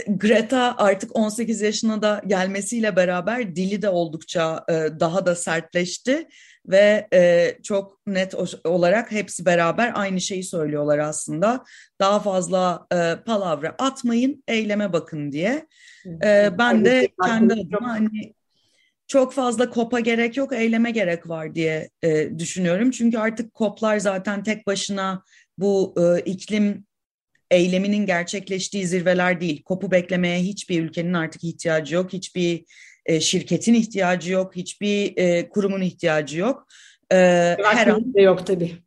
[0.07, 6.27] Greta artık 18 yaşına da gelmesiyle beraber dili de oldukça e, daha da sertleşti
[6.67, 11.63] ve e, çok net olarak hepsi beraber aynı şeyi söylüyorlar aslında.
[11.99, 15.67] Daha fazla e, palavra atmayın, eyleme bakın diye.
[16.23, 18.33] E, ben de kendi adıma hani
[19.07, 22.91] çok fazla kopa gerek yok, eyleme gerek var diye e, düşünüyorum.
[22.91, 25.23] Çünkü artık koplar zaten tek başına
[25.57, 26.85] bu e, iklim
[27.53, 29.63] eyleminin gerçekleştiği zirveler değil.
[29.63, 32.13] Kopu beklemeye hiçbir ülkenin artık ihtiyacı yok.
[32.13, 32.65] Hiçbir
[33.05, 34.55] e, şirketin ihtiyacı yok.
[34.55, 36.67] Hiçbir e, kurumun ihtiyacı yok.
[37.11, 37.15] E,
[37.63, 38.77] her an de yok tabii.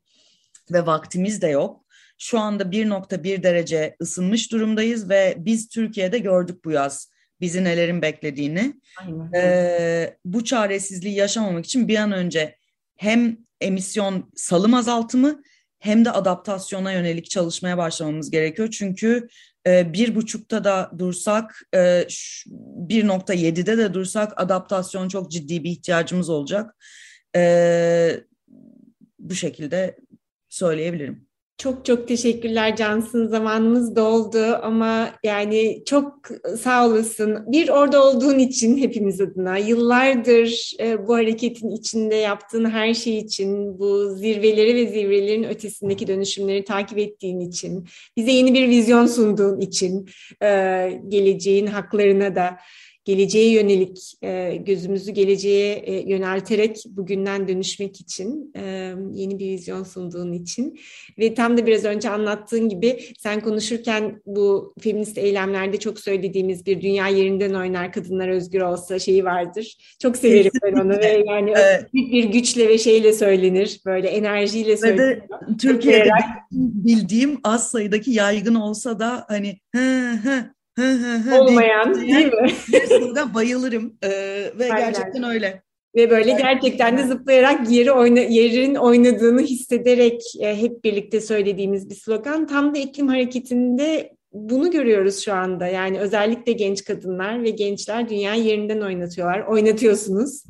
[0.72, 1.86] Ve vaktimiz de yok.
[2.18, 7.10] Şu anda 1.1 derece ısınmış durumdayız ve biz Türkiye'de gördük bu yaz
[7.40, 8.80] bizi nelerin beklediğini.
[9.00, 9.32] Aynen.
[9.32, 12.56] E, bu çaresizliği yaşamamak için bir an önce
[12.96, 15.42] hem emisyon salım azaltımı
[15.78, 18.68] hem de adaptasyona yönelik çalışmaya başlamamız gerekiyor.
[18.70, 19.28] Çünkü
[19.66, 26.76] e, bir buçukta da dursak, e, 1.7'de de dursak adaptasyon çok ciddi bir ihtiyacımız olacak.
[27.36, 28.20] E,
[29.18, 29.96] bu şekilde
[30.48, 31.26] söyleyebilirim.
[31.58, 33.26] Çok çok teşekkürler Cansın.
[33.26, 36.28] Zamanımız doldu ama yani çok
[36.60, 37.52] sağ olasın.
[37.52, 43.78] Bir orada olduğun için hepimiz adına yıllardır e, bu hareketin içinde yaptığın her şey için,
[43.78, 50.08] bu zirveleri ve zirvelerin ötesindeki dönüşümleri takip ettiğin için, bize yeni bir vizyon sunduğun için,
[50.42, 50.48] e,
[51.08, 52.56] geleceğin haklarına da
[53.06, 60.32] geleceğe yönelik e, gözümüzü geleceğe e, yönelterek bugünden dönüşmek için e, yeni bir vizyon sunduğun
[60.32, 60.78] için
[61.18, 66.80] ve tam da biraz önce anlattığın gibi sen konuşurken bu feminist eylemlerde çok söylediğimiz bir
[66.80, 69.96] dünya yerinden oynar kadınlar özgür olsa şeyi vardır.
[70.02, 71.94] Çok severim ben onu ve yani evet.
[71.94, 75.22] bir güçle ve şeyle söylenir böyle enerjiyle söylenir.
[75.60, 76.10] Türkiye'de
[76.52, 80.55] bildiğim az sayıdaki yaygın olsa da hani hı hı
[81.32, 82.50] olmayan değil mi?
[83.00, 84.08] Burada bayılırım ee,
[84.58, 84.78] ve Aynen.
[84.78, 85.62] gerçekten öyle.
[85.96, 91.94] Ve böyle gerçekten de zıplayarak yeri oyna, yerin oynadığını hissederek e, hep birlikte söylediğimiz bir
[91.94, 92.46] slogan.
[92.46, 95.66] Tam da iklim hareketinde bunu görüyoruz şu anda.
[95.66, 99.40] Yani özellikle genç kadınlar ve gençler dünya yerinden oynatıyorlar.
[99.40, 100.44] Oynatıyorsunuz.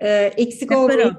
[0.00, 1.16] E, eksik olmayın.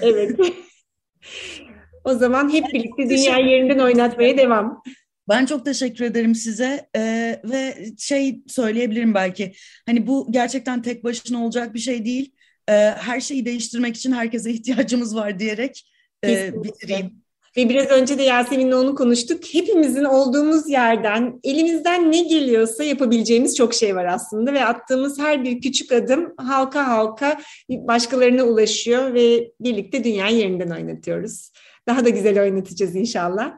[0.00, 0.36] Evet.
[2.04, 4.82] o zaman hep birlikte dünya yerinden oynatmaya devam.
[5.28, 9.52] Ben çok teşekkür ederim size ee, ve şey söyleyebilirim belki
[9.86, 12.34] hani bu gerçekten tek başına olacak bir şey değil.
[12.68, 15.92] Ee, her şeyi değiştirmek için herkese ihtiyacımız var diyerek
[16.24, 17.12] e, bitireyim.
[17.56, 19.44] Ve biraz önce de Yasemin'le onu konuştuk.
[19.52, 25.60] Hepimizin olduğumuz yerden elimizden ne geliyorsa yapabileceğimiz çok şey var aslında ve attığımız her bir
[25.60, 31.52] küçük adım halka halka başkalarına ulaşıyor ve birlikte dünya yerinden oynatıyoruz.
[31.86, 33.52] Daha da güzel oynatacağız inşallah.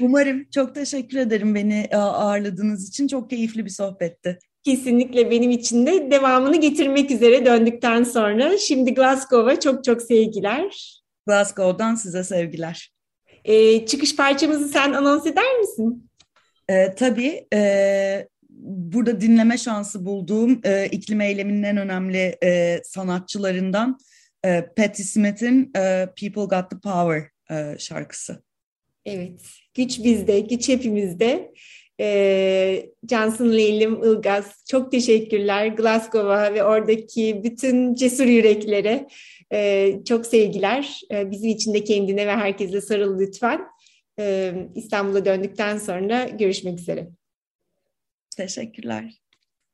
[0.00, 0.44] Umarım.
[0.54, 3.08] Çok teşekkür ederim beni e, ağırladığınız için.
[3.08, 4.38] Çok keyifli bir sohbetti.
[4.64, 8.58] Kesinlikle benim için de devamını getirmek üzere döndükten sonra.
[8.58, 11.00] Şimdi Glasgow'a çok çok sevgiler.
[11.26, 12.92] Glasgow'dan size sevgiler.
[13.44, 16.10] Ee, çıkış parçamızı sen anons eder misin?
[16.68, 17.46] Ee, tabii.
[17.54, 18.28] E,
[18.58, 23.98] burada dinleme şansı bulduğum e, iklim eyleminin en önemli e, sanatçılarından
[24.44, 28.42] e, Patti Smith'in e, People Got the Power e, şarkısı.
[29.04, 29.40] Evet,
[29.76, 31.52] güç bizde, güç hepimizde.
[32.00, 39.08] Ee, Johnson Leylim Ilgaz, çok teşekkürler Glasgow'a ve oradaki bütün cesur yüreklere
[39.52, 41.00] e, çok sevgiler.
[41.12, 43.60] E, bizim için de kendine ve herkese sarıl lütfen.
[44.18, 47.08] E, İstanbul'a döndükten sonra görüşmek üzere.
[48.36, 49.14] Teşekkürler.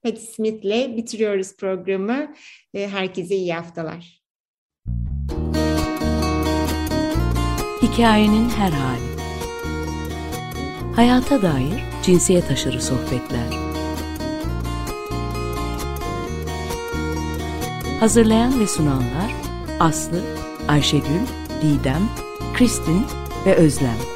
[0.02, 2.34] Patti Smith'le bitiriyoruz programı.
[2.74, 4.22] E, herkese iyi haftalar.
[7.82, 9.11] Hikayenin her hali.
[10.96, 13.58] Hayata dair cinsiyet aşırı sohbetler.
[18.00, 19.34] Hazırlayan ve sunanlar
[19.80, 20.20] Aslı,
[20.68, 21.22] Ayşegül,
[21.62, 22.08] Didem,
[22.54, 23.06] Kristin
[23.46, 24.11] ve Özlem.